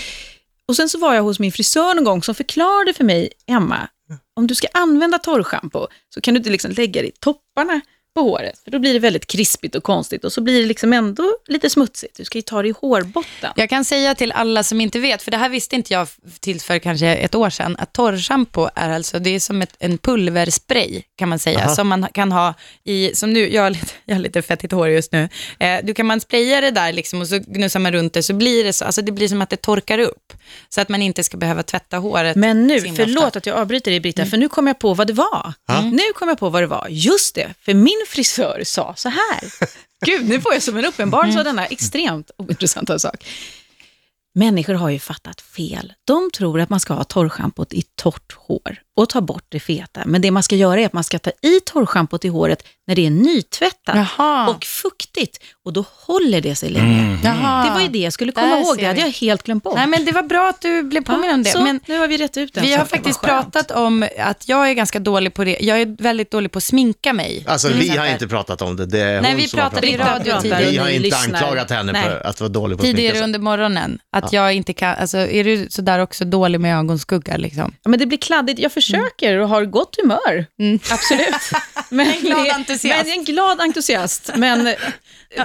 Och 0.67 0.75
sen 0.75 0.89
så 0.89 0.97
var 0.97 1.13
jag 1.13 1.23
hos 1.23 1.39
min 1.39 1.51
frisör 1.51 1.93
någon 1.93 2.03
gång 2.03 2.23
som 2.23 2.35
förklarade 2.35 2.93
för 2.93 3.03
mig, 3.03 3.31
Emma, 3.47 3.87
om 4.35 4.47
du 4.47 4.55
ska 4.55 4.67
använda 4.73 5.19
torrschampo 5.19 5.87
så 6.13 6.21
kan 6.21 6.33
du 6.33 6.37
inte 6.37 6.49
liksom 6.49 6.71
lägga 6.71 7.01
det 7.01 7.07
i 7.07 7.11
topparna 7.11 7.81
på 8.15 8.21
håret, 8.21 8.59
för 8.63 8.71
då 8.71 8.79
blir 8.79 8.93
det 8.93 8.99
väldigt 8.99 9.27
krispigt 9.27 9.75
och 9.75 9.83
konstigt 9.83 10.23
och 10.23 10.33
så 10.33 10.41
blir 10.41 10.61
det 10.61 10.67
liksom 10.67 10.93
ändå 10.93 11.37
lite 11.47 11.69
smutsigt. 11.69 12.17
Du 12.17 12.25
ska 12.25 12.37
ju 12.37 12.41
ta 12.41 12.61
det 12.61 12.67
i 12.67 12.73
hårbotten. 12.81 13.51
Jag 13.55 13.69
kan 13.69 13.85
säga 13.85 14.15
till 14.15 14.31
alla 14.31 14.63
som 14.63 14.81
inte 14.81 14.99
vet, 14.99 15.21
för 15.21 15.31
det 15.31 15.37
här 15.37 15.49
visste 15.49 15.75
inte 15.75 15.93
jag 15.93 16.07
till 16.39 16.61
för 16.61 16.79
kanske 16.79 17.07
ett 17.07 17.35
år 17.35 17.49
sedan, 17.49 17.75
att 17.79 17.93
torrschampo 17.93 18.69
är 18.75 18.89
alltså, 18.89 19.19
det 19.19 19.29
är 19.29 19.39
som 19.39 19.61
ett, 19.61 19.75
en 19.79 19.97
pulverspray 19.97 21.01
kan 21.15 21.29
man 21.29 21.39
säga, 21.39 21.69
som 21.69 21.87
man 21.87 22.07
kan 22.13 22.31
ha 22.31 22.53
i, 22.83 23.15
som 23.15 23.33
nu, 23.33 23.53
jag 23.53 23.61
har 23.61 23.69
lite, 23.69 23.87
jag 24.05 24.15
har 24.15 24.21
lite 24.21 24.41
fettigt 24.41 24.73
hår 24.73 24.89
just 24.89 25.11
nu, 25.11 25.29
eh, 25.59 25.79
du 25.83 25.93
kan 25.93 26.05
man 26.05 26.21
spraya 26.21 26.61
det 26.61 26.71
där 26.71 26.93
liksom 26.93 27.21
och 27.21 27.27
så 27.27 27.39
gnussar 27.39 27.79
man 27.79 27.91
runt 27.91 28.13
det 28.13 28.23
så 28.23 28.33
blir 28.33 28.63
det 28.63 28.73
så, 28.73 28.85
alltså 28.85 29.01
det 29.01 29.11
blir 29.11 29.27
som 29.27 29.41
att 29.41 29.49
det 29.49 29.61
torkar 29.61 29.99
upp, 29.99 30.33
så 30.69 30.81
att 30.81 30.89
man 30.89 31.01
inte 31.01 31.23
ska 31.23 31.37
behöva 31.37 31.63
tvätta 31.63 31.97
håret. 31.97 32.35
Men 32.35 32.67
nu, 32.67 32.79
förlåt 32.79 33.25
ofta. 33.25 33.37
att 33.37 33.45
jag 33.45 33.57
avbryter 33.57 33.91
dig 33.91 33.99
Britta, 33.99 34.25
för 34.25 34.37
nu 34.37 34.49
kom 34.49 34.67
jag 34.67 34.79
på 34.79 34.93
vad 34.93 35.07
det 35.07 35.13
var. 35.13 35.53
Nu 35.83 36.13
kom 36.15 36.27
jag 36.27 36.39
på 36.39 36.49
vad 36.49 36.63
det 36.63 36.67
var. 36.67 36.87
Just 36.89 37.35
det, 37.35 37.53
för 37.61 37.73
min 37.73 38.04
frisör 38.07 38.61
sa 38.65 38.93
så 38.97 39.09
här. 39.09 39.53
Gud, 40.05 40.29
nu 40.29 40.41
får 40.41 40.53
jag 40.53 40.63
som 40.63 40.77
en 40.77 40.85
uppenbarelse 40.85 41.39
av 41.39 41.45
denna 41.45 41.65
extremt 41.65 42.31
ointressanta 42.37 42.99
sak. 42.99 43.25
Människor 44.33 44.73
har 44.73 44.89
ju 44.89 44.99
fattat 44.99 45.41
fel. 45.41 45.93
De 46.05 46.31
tror 46.31 46.59
att 46.59 46.69
man 46.69 46.79
ska 46.79 46.93
ha 46.93 47.03
torrschampot 47.03 47.73
i 47.73 47.83
torrt 47.95 48.33
hår 48.33 48.77
och 48.95 49.09
ta 49.09 49.21
bort 49.21 49.45
det 49.49 49.59
feta. 49.59 50.01
Men 50.05 50.21
det 50.21 50.31
man 50.31 50.43
ska 50.43 50.55
göra 50.55 50.81
är 50.81 50.85
att 50.85 50.93
man 50.93 51.03
ska 51.03 51.19
ta 51.19 51.29
i 51.41 51.59
torrschampot 51.65 52.25
i 52.25 52.27
håret 52.27 52.63
när 52.87 52.95
det 52.95 53.05
är 53.05 53.09
nytvättat 53.09 53.95
Jaha. 54.17 54.49
och 54.49 54.63
fuktigt. 54.65 55.39
Och 55.65 55.73
då 55.73 55.85
håller 56.05 56.41
det 56.41 56.55
sig 56.55 56.69
länge. 56.69 57.19
Jaha. 57.23 57.63
Det 57.65 57.69
var 57.69 57.81
ju 57.81 57.87
det 57.87 57.99
jag 57.99 58.13
skulle 58.13 58.31
komma 58.31 58.47
Där 58.47 58.61
ihåg. 58.61 58.77
Det 58.77 58.85
hade 58.85 58.99
jag 59.01 59.09
helt 59.09 59.43
glömt 59.43 59.63
bort. 59.63 59.75
Nej 59.75 59.87
men 59.87 60.05
det 60.05 60.11
var 60.11 60.23
bra 60.23 60.49
att 60.49 60.61
du 60.61 60.83
blev 60.83 61.03
påminn 61.03 61.33
om 61.33 61.43
det. 61.43 61.49
så, 61.49 61.61
Men 61.61 61.79
nu 61.85 61.97
har 61.99 62.07
vi 62.07 62.17
rätt 62.17 62.37
ut 62.37 62.53
den 62.53 62.63
vi 62.63 62.73
har 62.73 62.85
faktiskt 62.85 63.21
pratat 63.21 63.71
om 63.71 64.07
att 64.19 64.47
jag 64.47 64.69
är 64.69 64.73
ganska 64.73 64.99
dålig 64.99 65.33
på 65.33 65.43
det. 65.43 65.57
Jag 65.61 65.81
är 65.81 66.03
väldigt 66.03 66.31
dålig 66.31 66.51
på 66.51 66.57
att 66.57 66.63
sminka 66.63 67.13
mig. 67.13 67.43
Alltså 67.47 67.67
vi 67.69 67.89
har 67.89 68.05
inte 68.07 68.27
pratat 68.27 68.61
om 68.61 68.75
det, 68.75 68.85
det 68.85 68.99
är 68.99 69.21
Nej, 69.21 69.31
hon 69.31 69.41
vi 69.41 69.47
som 69.47 69.59
har 69.59 69.69
pratade 69.69 69.87
i 69.87 69.97
radio 69.97 70.41
tidigare. 70.41 70.65
Vi 70.71 70.77
har 70.77 70.89
inte 70.89 70.99
lyssnar. 70.99 71.33
anklagat 71.33 71.69
henne 71.69 71.91
Nej. 71.91 72.03
för 72.03 72.19
att 72.25 72.39
vara 72.39 72.49
dålig 72.49 72.77
på 72.77 72.81
att 72.81 72.85
sminka 72.85 72.97
Tidigare 72.97 73.15
sig. 73.15 73.23
under 73.23 73.39
morgonen, 73.39 73.99
att 74.11 74.33
jag 74.33 74.53
inte 74.53 74.73
kan, 74.73 74.95
alltså 74.95 75.17
är 75.17 75.43
du 75.43 75.67
sådär 75.69 75.99
också 75.99 76.25
dålig 76.25 76.59
med 76.61 76.79
ögonskugga 76.79 77.37
liksom? 77.37 77.73
Ja, 77.83 77.89
men 77.89 77.99
det 77.99 78.05
blir 78.05 78.17
kladdigt. 78.17 78.59
Jag 78.59 78.71
försöker 78.85 79.37
och 79.37 79.49
har 79.49 79.65
gott 79.65 79.95
humör. 80.01 80.45
Absolut. 80.91 81.51
Men 81.89 82.07
En 82.07 82.19
glad 82.21 82.47
entusiast. 82.47 83.05
Men 83.05 83.13
en 83.19 83.23
glad 83.23 83.61
entusiast. 83.61 84.31
Men, 84.35 84.75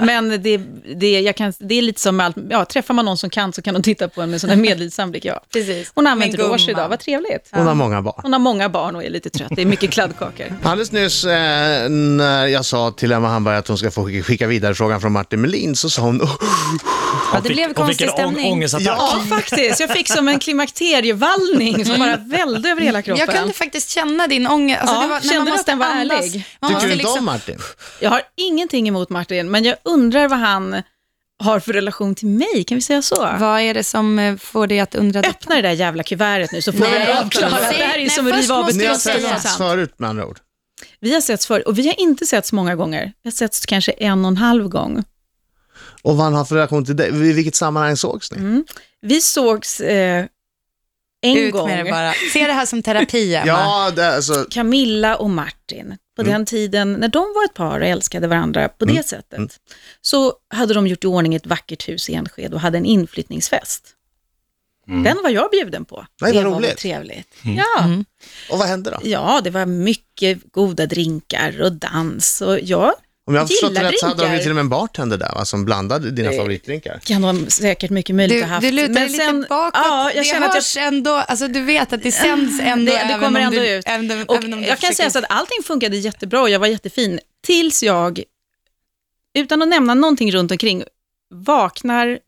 men 0.03 0.43
det, 0.43 0.57
det, 0.97 1.21
jag 1.21 1.37
kan, 1.37 1.53
det 1.59 1.75
är 1.79 1.83
lite 1.83 2.01
som 2.01 2.17
med 2.17 2.27
allt. 2.27 2.37
Ja, 2.51 2.65
träffar 2.65 2.95
man 2.95 3.05
någon 3.05 3.17
som 3.19 3.31
kan 3.31 3.53
så 3.53 3.63
kan 3.63 3.75
de 3.75 3.83
titta 3.83 4.09
på 4.09 4.23
en 4.23 4.31
med 4.31 4.41
sån 4.41 4.51
här 4.51 4.57
medlidsam 4.71 5.11
blick. 5.11 5.25
Ja. 5.25 5.41
Precis. 5.53 5.93
Hon 5.95 6.07
har 6.07 6.13
använt 6.13 6.37
Men 6.39 6.47
rouge 6.47 6.69
idag, 6.69 6.89
vad 6.89 7.01
trevligt. 7.01 7.49
Hon 7.53 7.67
har 7.67 7.75
många 7.75 8.03
barn. 8.03 8.21
Hon 8.23 8.33
har 8.33 8.41
många 8.41 8.69
barn 8.69 8.97
och 8.97 9.05
är 9.05 9.11
lite 9.11 9.31
trött. 9.31 9.53
Det 9.57 9.63
är 9.63 9.67
mycket 9.67 9.91
kladdkakor. 9.91 10.47
Alldeles 10.63 10.93
nyss 10.93 11.25
eh, 11.25 11.89
när 11.89 12.47
jag 12.47 12.65
sa 12.65 12.91
till 12.91 13.13
Emma 13.13 13.29
Hamberg 13.29 13.57
att 13.57 13.69
hon 13.69 13.79
ska 13.79 13.91
få 13.91 14.09
skicka- 14.23 14.47
vidare 14.47 14.75
frågan 14.75 15.01
från 15.01 15.13
Martin 15.13 15.41
Melin 15.41 15.77
så 15.77 15.91
sa 15.91 16.03
hon 16.03 16.21
Ja, 17.33 17.41
det 17.43 17.49
blev 17.49 17.73
konstig 17.75 18.05
en 18.05 18.11
ång- 18.11 18.15
stämning. 18.15 18.53
ångestattack. 18.53 18.87
Ja, 18.99 19.23
faktiskt. 19.29 19.81
Jag 19.81 19.91
fick 19.91 20.09
som 20.09 20.29
en 20.29 20.39
klimakterievallning 20.39 21.85
som 21.85 21.99
bara 21.99 22.17
välde 22.17 22.69
över 22.71 22.83
hela 22.83 23.03
kroppen. 23.03 23.27
Jag 23.27 23.37
kunde 23.39 23.55
faktiskt 23.55 23.91
känna 23.91 24.27
din 24.27 24.47
ångest. 24.47 24.81
Alltså, 24.81 24.95
Ja, 24.95 25.03
det 25.03 25.09
var, 25.09 25.21
när 25.21 25.33
kände 25.33 25.51
du 25.51 25.55
att 25.55 25.67
den 25.67 25.79
var 25.79 25.87
andas. 25.87 26.19
ärlig? 26.21 26.45
Man 26.61 26.71
Tycker 26.71 26.87
du 26.87 26.93
inte 26.93 26.97
liksom, 26.97 27.19
om 27.19 27.25
Martin? 27.25 27.59
Jag 28.01 28.11
har 28.11 28.23
ingenting 28.37 28.89
emot 28.89 29.11
Martin, 29.11 29.51
men 29.51 29.65
jag 29.65 29.77
undrar 29.85 30.29
vad 30.29 30.39
han 30.39 30.83
har 31.43 31.61
för 31.61 31.73
relation 31.73 32.15
till 32.15 32.29
mig. 32.29 32.65
Kan 32.67 32.75
vi 32.77 32.83
säga 32.83 33.03
så? 33.03 33.17
Vad 33.41 33.61
är 33.61 33.75
det 33.75 33.85
som 33.85 34.19
eh, 34.19 34.37
får 34.37 34.67
dig 34.67 34.81
att 34.81 34.95
undra 34.95 35.23
detta? 35.23 35.31
Öppna 35.39 35.55
det 35.57 35.63
där 35.63 35.71
jävla 35.73 36.03
kuvertet 36.03 36.53
nu 36.53 36.63
så 36.63 36.73
får 36.73 36.79
vi 36.87 37.13
avklara. 37.13 37.51
säg- 37.59 37.79
Det 37.79 37.85
här 37.85 37.95
är 37.95 37.99
nej, 38.01 38.11
som 38.11 38.27
att 38.27 38.33
först 38.33 38.43
riva 38.43 38.55
av 38.55 38.69
ett 38.69 38.77
Ni 38.77 38.87
har 38.87 38.95
setts 38.95 39.57
förut 39.57 39.95
med 39.99 40.11
andra 40.11 40.27
ord. 40.27 40.39
Vi 41.01 41.15
har 41.15 41.21
setts 41.21 41.47
förr 41.47 41.69
och 41.69 41.79
vi 41.79 41.87
har 41.87 42.01
inte 42.01 42.27
setts 42.27 42.53
många 42.53 42.77
gånger. 42.77 43.13
Vi 43.23 43.31
har 43.31 43.33
setts 43.33 43.67
kanske 43.67 43.93
en 43.93 44.25
och 44.25 44.29
en 44.31 44.37
halv 44.37 44.69
gång. 44.69 45.05
Och 46.03 46.17
vad 46.17 46.25
han 46.25 46.35
har 46.35 46.45
för 46.45 46.55
relation 46.55 46.85
till 46.85 46.97
dig? 46.97 47.09
I 47.09 47.33
vilket 47.33 47.55
sammanhang 47.55 47.97
sågs 47.97 48.33
ni? 48.33 48.65
Vi 49.03 49.21
sågs 49.21 49.81
eh, 49.81 50.27
en 51.23 51.37
Ut 51.37 51.53
gång, 51.53 51.69
med 51.69 51.87
det 51.87 51.91
bara. 51.91 52.13
Se 52.33 52.47
det 52.47 52.53
här 52.53 52.67
som 52.67 52.83
terapi, 52.83 53.35
Emma. 53.35 53.47
Ja, 53.47 53.93
det, 53.97 54.15
alltså, 54.15 54.47
Camilla 54.51 55.17
och 55.17 55.31
Martin. 55.31 55.97
På 56.17 56.23
den 56.23 56.47
tiden 56.47 56.93
när 56.93 57.09
de 57.09 57.19
var 57.35 57.45
ett 57.45 57.55
par 57.55 57.81
och 57.81 57.87
älskade 57.87 58.27
varandra 58.29 58.69
på 58.69 58.85
det 58.85 59.07
sättet, 59.07 59.61
så 60.01 60.33
hade 60.55 60.75
de 60.75 60.87
gjort 60.87 61.05
i 61.05 61.07
ordning 61.07 61.35
ett 61.35 61.47
vackert 61.47 61.89
hus 61.89 62.11
i 62.11 62.15
Enskede 62.15 62.55
och 62.55 62.61
hade 62.61 62.79
en 62.79 62.87
inflyttningsfest. 62.87 63.97
Den 64.87 65.23
var 65.23 65.31
jag 65.31 65.51
bjuden 65.51 65.85
på. 65.85 66.07
Nej, 66.21 66.33
det 66.33 66.45
var 66.45 66.51
roligt. 66.51 66.77
trevligt. 66.77 67.35
Ja. 67.43 67.89
och 68.51 68.59
vad 68.59 68.69
hände 68.69 68.91
då? 68.91 68.99
ja, 69.03 69.41
det 69.45 69.51
var 69.51 69.67
mycket 69.67 70.53
goda 70.53 70.87
drinkar 70.87 71.61
och 71.63 71.73
dans. 71.73 72.41
Och 72.41 72.61
jag 72.61 72.95
Om 73.31 73.35
jag 73.35 73.43
har 73.43 73.47
förstått 73.49 73.75
det 73.75 73.83
rätt 73.83 73.99
så 74.01 74.07
hade 74.07 74.23
de 74.27 74.33
ju 74.35 74.39
till 74.41 74.51
och 74.51 74.55
med 74.55 74.61
en 74.63 74.69
bartender 74.69 75.17
där 75.17 75.33
va, 75.35 75.45
som 75.45 75.65
blandade 75.65 76.11
dina 76.11 76.33
favoritdrinkar. 76.33 77.01
kan 77.05 77.23
de 77.23 77.51
säkert 77.51 77.91
mycket 77.91 78.17
möjligt 78.17 78.39
Du, 78.39 78.43
ha 78.43 78.49
haft. 78.49 78.63
du 78.67 78.71
lutar 78.73 78.95
dig 78.95 79.09
lite 79.09 79.45
bakåt. 79.49 79.71
Ja, 79.75 80.11
jag 80.15 80.25
det 80.25 80.29
känner 80.29 80.47
att 80.49 80.55
jag 80.55 80.55
hörs 80.55 80.77
ändå, 80.77 81.11
alltså 81.11 81.49
du 81.49 81.61
vet 81.63 81.93
att 81.93 82.03
det 82.03 82.13
sänds 82.13 82.61
ändå. 82.63 82.93
det, 82.93 82.99
det 83.09 83.15
kommer 83.15 83.27
om 83.27 83.37
ändå 83.37 83.61
du, 83.61 83.69
ut. 83.69 83.85
Även, 83.89 84.23
och 84.29 84.37
även 84.37 84.51
jag 84.51 84.69
kan 84.69 84.77
försöker- 84.77 84.95
säga 84.95 85.11
så 85.11 85.19
att 85.19 85.25
allting 85.29 85.63
funkade 85.65 85.97
jättebra 85.97 86.41
och 86.43 86.51
jag 86.51 86.59
var 86.59 86.67
jättefin, 86.67 87.21
tills 87.47 87.83
jag, 87.83 88.23
utan 89.35 89.63
att 89.63 89.69
nämna 89.69 89.95
någonting 89.95 90.33
runt 90.33 90.51
omkring, 90.51 90.83
vaknar 91.35 92.19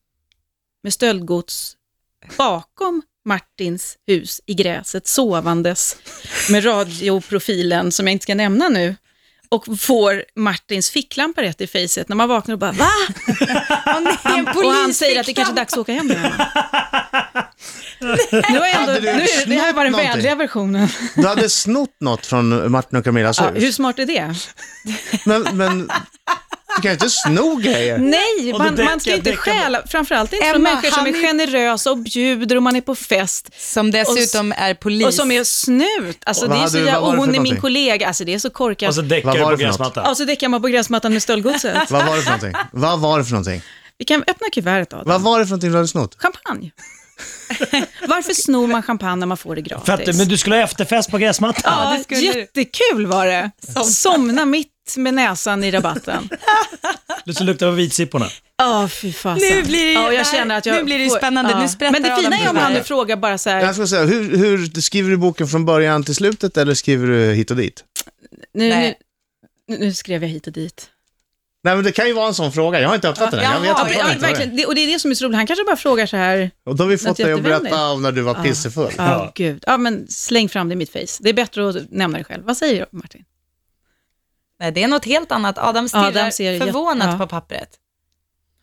med 0.82 0.92
stöldgods 0.92 1.76
bakom 2.36 3.02
Martins 3.24 3.96
hus 4.06 4.40
i 4.46 4.54
gräset, 4.54 5.06
sovandes 5.06 5.96
med 6.50 6.64
radioprofilen 6.64 7.92
som 7.92 8.06
jag 8.06 8.12
inte 8.12 8.22
ska 8.22 8.34
nämna 8.34 8.68
nu, 8.68 8.96
och 9.52 9.80
får 9.80 10.24
Martins 10.36 10.90
ficklampa 10.90 11.42
rätt 11.42 11.60
i 11.60 11.66
facet 11.66 12.08
när 12.08 12.16
man 12.16 12.28
vaknar 12.28 12.52
och 12.52 12.58
bara 12.58 12.72
va? 12.72 12.88
Är 14.24 14.38
en 14.38 14.48
Och 14.48 14.72
han 14.72 14.94
säger 14.94 15.20
att 15.20 15.26
det 15.26 15.34
kanske 15.34 15.52
är 15.54 15.56
dags 15.56 15.72
att 15.72 15.78
åka 15.78 15.92
hem 15.92 16.06
nu. 16.08 16.14
nu 18.30 18.58
jag 18.58 18.70
ändå, 18.70 18.92
nu 18.92 19.08
är, 19.08 19.46
det 19.46 19.54
här 19.54 19.72
var 19.72 19.84
den 19.84 19.92
vänliga 19.96 20.34
versionen. 20.34 20.88
Du 21.16 21.26
hade 21.28 21.50
snott 21.50 21.96
något 22.00 22.26
från 22.26 22.72
Martin 22.72 22.98
och 22.98 23.04
Camillas 23.04 23.38
Ja, 23.40 23.48
hus. 23.50 23.62
hur 23.62 23.72
smart 23.72 23.98
är 23.98 24.06
det? 24.06 24.34
Men, 25.26 25.42
men 25.56 25.90
du 26.76 26.82
kan 26.82 26.92
inte 26.92 27.10
sno 27.10 27.56
grejer. 27.56 27.98
Nej, 27.98 28.52
Och 28.52 28.58
då 28.58 28.64
man, 28.64 28.84
man 28.84 29.00
ska 29.00 29.10
däckar- 29.10 29.16
inte 29.16 29.30
däckar 29.30 29.52
man. 29.52 29.60
stjäla, 29.62 29.82
framförallt 29.86 30.32
inte 30.32 30.44
Emma, 30.46 30.52
från 30.54 30.62
människor 30.62 30.90
som 30.90 31.06
är 31.06 31.10
är- 31.10 31.22
generösa 31.22 31.90
och 31.90 31.98
bjuder 31.98 32.56
och 32.56 32.62
man 32.62 32.76
är 32.76 32.80
på 32.80 32.94
fest. 32.94 33.50
Som 33.58 33.90
dessutom 33.90 34.52
är 34.56 34.74
polis. 34.74 35.06
Och 35.06 35.14
som 35.14 35.30
är 35.30 35.44
snut. 35.44 36.18
Alltså, 36.26 36.44
Och 36.44 36.48
det 36.50 36.56
vad 36.56 36.64
är 36.64 36.68
så 36.68 36.78
jävla, 36.78 37.00
och 37.00 37.12
det 37.12 37.18
hon 37.18 37.26
för 37.26 37.28
är 37.28 37.32
min 37.32 37.42
någonting? 37.42 37.60
kollega. 37.60 38.06
Alltså 38.08 38.24
det 38.24 38.34
är 38.34 38.38
så 38.38 38.50
korkat. 38.50 38.88
Och 38.88 38.94
så 38.94 39.02
däckar 39.02 39.32
du 39.32 39.38
på 39.44 39.56
gräsmattan. 39.56 40.06
Och 40.10 40.16
så 40.16 40.24
däckar 40.24 40.48
man 40.48 40.62
på 40.62 40.68
gräsmattan 40.68 41.12
med 41.12 41.22
stöldgodset. 41.22 41.76
Vad 41.90 42.06
var 42.06 42.16
det 42.16 42.22
för 42.22 42.30
någonting? 42.30 42.52
Vad 42.72 43.00
var 43.00 43.18
det 43.18 43.24
för 43.24 43.32
någonting? 43.32 43.62
Vi 43.98 44.04
kan 44.04 44.20
öppna 44.26 44.46
kuvertet 44.52 44.92
Adam. 44.92 45.08
Vad 45.08 45.20
var 45.20 45.38
det 45.38 45.44
för 45.46 45.50
någonting 45.50 45.70
du 45.70 45.76
hade 45.76 45.88
snott? 45.88 46.16
Champagne. 46.18 46.70
Varför 48.08 48.32
snor 48.34 48.66
man 48.66 48.82
champagne 48.82 49.16
när 49.16 49.26
man 49.26 49.36
får 49.36 49.54
det 49.56 49.62
gratis? 49.62 49.86
För 49.86 49.92
att, 49.92 50.16
men 50.16 50.28
du 50.28 50.38
skulle 50.38 50.56
ha 50.56 50.62
efterfest 50.62 51.10
på 51.10 51.18
gräsmattan. 51.18 51.62
Ja, 51.84 51.96
det 51.96 52.02
skulle 52.04 52.20
du. 52.32 52.38
jättekul 52.40 53.06
var 53.06 53.26
det. 53.26 53.50
Somna 53.84 54.44
mitt 54.44 54.68
med 54.96 55.14
näsan 55.14 55.64
i 55.64 55.70
rabatten. 55.70 56.28
Du 57.24 57.34
som 57.34 57.46
luktar 57.46 57.66
på 57.66 57.72
vitsipporna. 57.72 58.26
Ja, 58.56 58.88
fy 58.88 59.12
fasen. 59.12 59.48
Nu 59.48 59.62
blir 59.62 59.84
det- 59.86 59.92
ja, 59.92 60.12
jag 60.12 60.26
känner 60.26 60.58
att 60.58 60.66
jag 60.66 60.76
nu 60.76 60.84
blir 60.84 60.98
det 60.98 61.10
spännande. 61.10 61.60
Nu 61.60 61.68
sprättar 61.68 61.92
Men 61.92 62.02
det 62.02 62.16
fina 62.22 62.36
är 62.36 62.50
om 62.50 62.56
han 62.56 62.72
nu 62.72 62.78
det. 62.78 62.84
frågar 62.84 63.16
bara 63.16 63.38
så 63.38 63.50
här, 63.50 63.60
Jag 63.60 63.74
ska 63.74 63.86
säga, 63.86 64.02
hur, 64.04 64.36
hur 64.36 64.80
skriver 64.80 65.10
du 65.10 65.16
boken 65.16 65.48
från 65.48 65.64
början 65.64 66.04
till 66.04 66.14
slutet 66.14 66.56
eller 66.56 66.74
skriver 66.74 67.06
du 67.06 67.32
hit 67.32 67.50
och 67.50 67.56
dit? 67.56 67.84
nu, 68.54 68.64
nu, 68.64 68.68
Nej. 68.68 68.98
nu 69.78 69.92
skrev 69.94 70.22
jag 70.22 70.28
hit 70.30 70.46
och 70.46 70.52
dit. 70.52 70.88
Nej, 71.64 71.74
men 71.74 71.84
det 71.84 71.92
kan 71.92 72.06
ju 72.06 72.12
vara 72.12 72.28
en 72.28 72.34
sån 72.34 72.52
fråga. 72.52 72.80
Jag 72.80 72.88
har 72.88 72.94
inte 72.94 73.08
öppnat 73.08 73.30
den 73.30 73.40
än. 73.40 73.44
Jag 73.52 73.60
vet 73.60 73.68
inte 73.70 73.80
Ja, 73.80 74.02
vad 74.04 74.06
det 74.12 74.14
är. 74.16 74.18
verkligen. 74.18 74.56
Det, 74.56 74.66
och 74.66 74.74
det 74.74 74.80
är 74.80 74.86
det 74.92 74.98
som 74.98 75.10
är 75.10 75.14
så 75.14 75.24
roligt. 75.24 75.36
Han 75.36 75.46
kanske 75.46 75.64
bara 75.64 75.76
frågar 75.76 76.06
så 76.06 76.16
här, 76.16 76.50
Och 76.66 76.76
då 76.76 76.84
har 76.84 76.88
vi 76.88 76.98
fått 76.98 77.16
dig 77.16 77.32
att 77.32 77.42
berätta 77.42 77.90
om 77.90 78.02
när 78.02 78.12
du 78.12 78.22
var 78.22 78.34
pissefull. 78.34 78.92
ja 78.96 79.04
Ja. 79.04 79.32
gud. 79.34 79.64
Ja, 79.66 79.76
men 79.76 80.06
släng 80.08 80.48
fram 80.48 80.68
det 80.68 80.72
i 80.72 80.76
mitt 80.76 80.92
face. 80.92 81.18
Det 81.20 81.28
är 81.28 81.34
bättre 81.34 81.68
att 81.68 81.76
nämna 81.90 82.18
det 82.18 82.24
själv. 82.24 82.42
Vad 82.44 82.56
säger 82.56 82.86
du 82.92 82.98
Martin? 82.98 83.24
Nej, 84.62 84.72
det 84.72 84.82
är 84.82 84.88
något 84.88 85.04
helt 85.04 85.32
annat. 85.32 85.58
Adam 85.58 85.88
stirrar 85.88 86.06
Adam 86.08 86.32
ser 86.32 86.58
förvånat 86.58 87.08
ja. 87.12 87.18
på 87.18 87.26
pappret. 87.26 87.68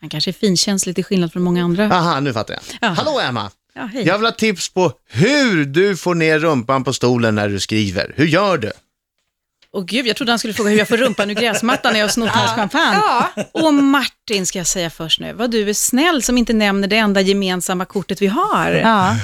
Han 0.01 0.09
kanske 0.09 0.31
är 0.31 0.33
finkänslig 0.33 0.95
till 0.95 1.03
skillnad 1.03 1.33
från 1.33 1.41
många 1.41 1.63
andra. 1.63 1.85
Aha, 1.91 2.19
nu 2.19 2.33
fattar 2.33 2.53
jag. 2.53 2.62
Ja. 2.81 2.88
Hallå 2.88 3.19
Emma! 3.19 3.51
Ja, 3.73 3.81
hej. 3.81 4.07
Jag 4.07 4.17
vill 4.17 4.25
ha 4.25 4.31
tips 4.31 4.69
på 4.69 4.93
hur 5.09 5.65
du 5.65 5.97
får 5.97 6.15
ner 6.15 6.39
rumpan 6.39 6.83
på 6.83 6.93
stolen 6.93 7.35
när 7.35 7.49
du 7.49 7.59
skriver. 7.59 8.13
Hur 8.15 8.25
gör 8.25 8.57
du? 8.57 8.71
Åh 9.71 9.85
gud, 9.85 10.07
jag 10.07 10.15
trodde 10.15 10.31
han 10.31 10.39
skulle 10.39 10.53
fråga 10.53 10.69
hur 10.69 10.77
jag 10.77 10.88
får 10.88 10.97
rumpan 10.97 11.29
ur 11.29 11.35
gräsmattan 11.35 11.93
när 11.93 11.99
jag 11.99 12.07
har 12.07 12.12
snott 12.12 12.29
hans 12.29 12.51
champagne. 12.51 12.95
Ja. 12.95 13.29
Och 13.51 13.73
Martin 13.73 14.45
ska 14.45 14.57
jag 14.57 14.67
säga 14.67 14.89
först 14.89 15.19
nu, 15.19 15.33
vad 15.33 15.51
du 15.51 15.69
är 15.69 15.73
snäll 15.73 16.23
som 16.23 16.38
inte 16.38 16.53
nämner 16.53 16.88
det 16.88 16.97
enda 16.97 17.21
gemensamma 17.21 17.85
kortet 17.85 18.21
vi 18.21 18.27
har. 18.27 18.71
Ja. 18.71 19.15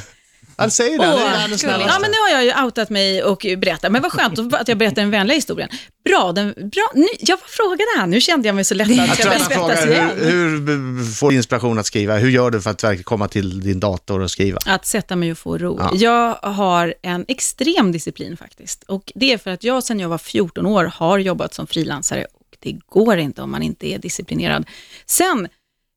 Han 0.58 0.72
säger 0.72 1.00
det, 1.00 1.06
han 1.06 1.18
är 1.18 1.24
Åh, 1.36 1.42
gulligt. 1.44 1.60
snällaste. 1.62 1.94
Ja, 1.94 2.00
men 2.00 2.12
nu 2.12 2.18
har 2.18 2.44
jag 2.44 2.46
ju 2.46 2.64
outat 2.66 2.90
mig 2.90 3.24
och 3.24 3.46
berättat. 3.58 3.92
Men 3.92 4.02
vad 4.02 4.12
skönt 4.12 4.54
att 4.54 4.68
jag 4.68 4.78
berättar 4.78 5.02
den 5.02 5.12
vänliga 5.12 5.36
historien. 5.36 5.70
Bra, 6.06 6.32
den, 6.32 6.54
bra. 6.56 6.92
Nu, 6.94 7.08
jag 7.20 7.40
frågade 7.40 7.86
han? 7.98 8.10
Nu 8.10 8.22
kände 8.22 8.48
jag 8.48 8.56
mig 8.56 8.66
så 8.66 8.76
lättad. 8.76 8.96
Jag 8.96 9.14
Ska 9.14 9.24
tror 9.24 9.32
han 9.32 9.42
frågar 9.42 9.86
hur, 9.86 10.68
hur 10.68 11.06
får 11.14 11.30
du 11.30 11.36
inspiration 11.36 11.80
att 11.80 11.86
skriva? 11.86 12.18
Hur 12.18 12.30
gör 12.30 12.52
du 12.52 12.62
för 12.62 12.70
att 12.70 12.84
verkligen 12.84 13.04
komma 13.04 13.28
till 13.28 13.62
din 13.62 13.80
dator 13.80 14.20
och 14.20 14.32
skriva? 14.32 14.60
Att 14.66 14.86
sätta 14.86 15.16
mig 15.16 15.32
och 15.32 15.38
få 15.38 15.58
ro. 15.58 15.78
Ja. 15.80 15.92
Jag 15.94 16.52
har 16.52 16.94
en 17.02 17.26
extrem 17.28 17.92
disciplin 17.92 18.38
faktiskt. 18.38 18.84
Och 18.84 19.12
det 19.16 19.34
är 19.34 19.38
för 19.38 19.52
att 19.52 19.64
jag 19.64 19.84
sedan 19.84 20.00
jag 20.00 20.10
var 20.10 20.18
14 20.18 20.66
år 20.66 20.92
har 20.96 21.20
jobbat 21.20 21.54
som 21.54 21.68
frilansare. 21.68 22.26
Och 22.34 22.58
det 22.60 22.78
går 22.90 23.18
inte 23.18 23.42
om 23.42 23.52
man 23.52 23.64
inte 23.64 23.88
är 23.88 24.00
disciplinerad. 24.00 24.66
Sen 25.06 25.48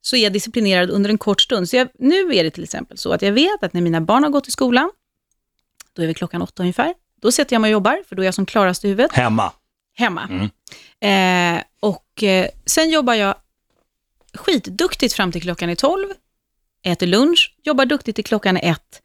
så 0.09 0.16
är 0.16 0.23
jag 0.23 0.33
disciplinerad 0.33 0.90
under 0.90 1.11
en 1.11 1.18
kort 1.18 1.40
stund. 1.40 1.68
Så 1.68 1.77
jag, 1.77 1.88
nu 1.99 2.35
är 2.35 2.44
det 2.44 2.51
till 2.51 2.64
exempel 2.64 2.99
så 2.99 3.12
att 3.12 3.23
jag 3.23 3.33
vet 3.33 3.62
att 3.62 3.73
när 3.73 3.81
mina 3.81 4.01
barn 4.01 4.23
har 4.23 4.31
gått 4.31 4.49
i 4.49 4.51
skolan, 4.51 4.90
då 5.92 6.03
är 6.03 6.07
vi 6.07 6.14
klockan 6.14 6.42
åtta 6.42 6.62
ungefär, 6.62 6.94
då 7.21 7.33
sätter 7.33 7.55
jag 7.55 7.61
mig 7.61 7.68
och 7.68 7.73
jobbar, 7.73 8.03
för 8.09 8.16
då 8.16 8.23
är 8.23 8.25
jag 8.25 8.35
som 8.35 8.47
klarast 8.47 8.85
i 8.85 8.88
huvudet. 8.88 9.12
Hemma. 9.12 9.53
hemma. 9.94 10.51
Eh, 11.01 11.62
och 11.81 12.23
eh, 12.23 12.49
sen 12.66 12.90
jobbar 12.90 13.14
jag 13.14 13.35
skitduktigt 14.35 15.14
fram 15.14 15.33
till 15.33 15.42
klockan 15.42 15.71
är 15.71 15.75
12, 15.75 16.09
äter 16.83 17.07
lunch, 17.07 17.57
jobbar 17.62 17.87
duktigt 17.87 18.16
till 18.16 18.25
klockan 18.25 18.57
är 18.57 18.73
ett. 18.73 19.03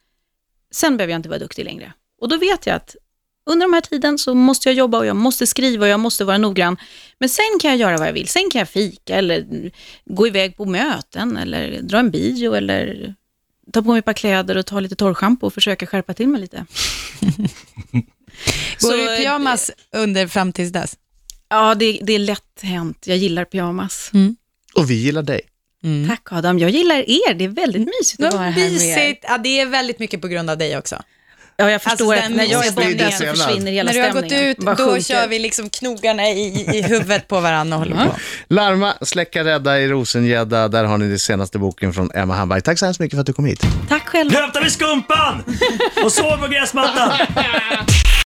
Sen 0.72 0.98
behöver 0.98 1.12
jag 1.12 1.20
inte 1.20 1.30
vara 1.30 1.40
duktig 1.40 1.66
längre. 1.66 1.94
Och 2.22 2.30
då 2.30 2.38
vet 2.38 2.66
jag 2.66 2.76
att 2.76 2.96
under 3.46 3.66
de 3.68 3.74
här 3.74 3.82
tiden 3.82 4.18
så 4.18 4.34
måste 4.34 4.70
jag 4.70 4.76
jobba 4.76 4.98
och 4.98 5.06
jag 5.06 5.16
måste 5.16 5.48
skriva 5.48 5.86
och 5.86 5.92
jag 5.92 6.00
måste 6.00 6.26
vara 6.26 6.38
noggrann. 6.38 6.78
Men 7.20 7.30
sen 7.30 7.60
kan 7.62 7.72
jag 7.72 7.80
göra 7.80 7.98
vad 7.98 8.08
jag 8.08 8.14
vill. 8.14 8.28
Sen 8.28 8.50
kan 8.52 8.60
jag 8.60 8.70
fika 8.70 9.16
eller 9.16 9.72
gå 10.06 10.28
iväg 10.28 10.58
på 10.58 10.66
möten 10.66 11.38
eller 11.38 11.82
dra 11.82 11.98
en 12.00 12.12
bio 12.12 12.54
eller 12.54 13.16
ta 13.74 13.82
på 13.82 13.90
mig 13.90 14.00
ett 14.00 14.06
par 14.06 14.14
kläder 14.14 14.58
och 14.58 14.66
ta 14.66 14.80
lite 14.80 14.96
torrschampo 14.96 15.48
och 15.48 15.54
försöka 15.54 15.86
skärpa 15.86 16.14
till 16.14 16.28
mig 16.28 16.42
lite. 16.42 16.66
Går 18.80 18.90
Så, 18.90 18.92
du 18.92 19.14
i 19.14 19.18
pyjamas 19.18 19.72
under 19.92 20.28
fram 20.28 20.54
tills 20.54 20.72
dess? 20.72 20.98
Ja, 21.50 21.76
det, 21.76 22.00
det 22.02 22.14
är 22.14 22.20
lätt 22.20 22.60
hänt. 22.62 23.08
Jag 23.08 23.18
gillar 23.18 23.46
pyjamas. 23.46 24.12
Och 24.76 24.90
vi 24.92 24.94
gillar 24.94 25.24
dig. 25.24 25.42
Tack 26.08 26.32
Adam, 26.32 26.60
jag 26.60 26.70
gillar 26.70 27.10
er. 27.10 27.34
Det 27.34 27.46
är 27.46 27.50
väldigt 27.50 27.90
mysigt 28.00 28.24
att 28.24 28.34
vara 28.34 28.50
här 28.50 28.72
med 28.72 28.82
er. 29.10 29.18
Ja, 29.22 29.38
det 29.38 29.60
är 29.60 29.66
väldigt 29.66 30.00
mycket 30.00 30.22
på 30.22 30.28
grund 30.28 30.50
av 30.50 30.58
dig 30.58 30.78
också. 30.78 31.02
Ja, 31.64 31.72
jag 31.72 31.82
förstår 31.82 32.14
Alltså, 32.14 32.30
att 32.32 32.36
när 32.36 32.44
jag 32.46 32.66
är 32.68 32.72
borta 32.72 32.88
stämningen. 32.88 33.12
så 33.12 33.26
försvinner 33.44 33.72
hela 33.72 33.92
När 33.92 34.00
du 34.00 34.06
har 34.06 34.10
gått 34.14 34.26
stämningen. 34.26 34.50
ut, 34.50 34.58
Bara 34.58 34.76
då 34.76 34.86
sjunker. 34.86 35.02
kör 35.02 35.28
vi 35.28 35.40
liksom 35.40 35.70
knogarna 35.70 36.30
i, 36.30 36.66
i 36.78 36.82
huvudet 36.82 37.28
på 37.28 37.40
varandra 37.40 37.78
och 37.78 37.84
håller 37.84 37.96
på. 38.06 38.16
Larma, 38.50 38.94
släcka, 39.02 39.44
rädda 39.44 39.80
i 39.80 39.88
Rosengädda. 39.88 40.68
Där 40.68 40.84
har 40.84 40.98
ni 40.98 41.10
den 41.10 41.20
senaste 41.20 41.60
boken 41.60 41.94
från 41.94 42.12
Emma 42.16 42.34
Hamberg. 42.36 42.62
Tack 42.62 42.80
så 42.80 42.86
hemskt 42.86 43.00
mycket 43.00 43.16
för 43.18 43.22
att 43.22 43.28
du 43.28 43.34
kom 43.34 43.46
hit. 43.46 43.62
Tack 43.90 44.08
själv. 44.08 44.32
Nu 44.32 44.38
hämtar 44.38 44.62
vi 44.64 44.70
skumpan! 44.70 45.44
Och 46.06 46.12
sover 46.12 46.38
på 46.38 46.48
gräsmattan! 46.48 47.12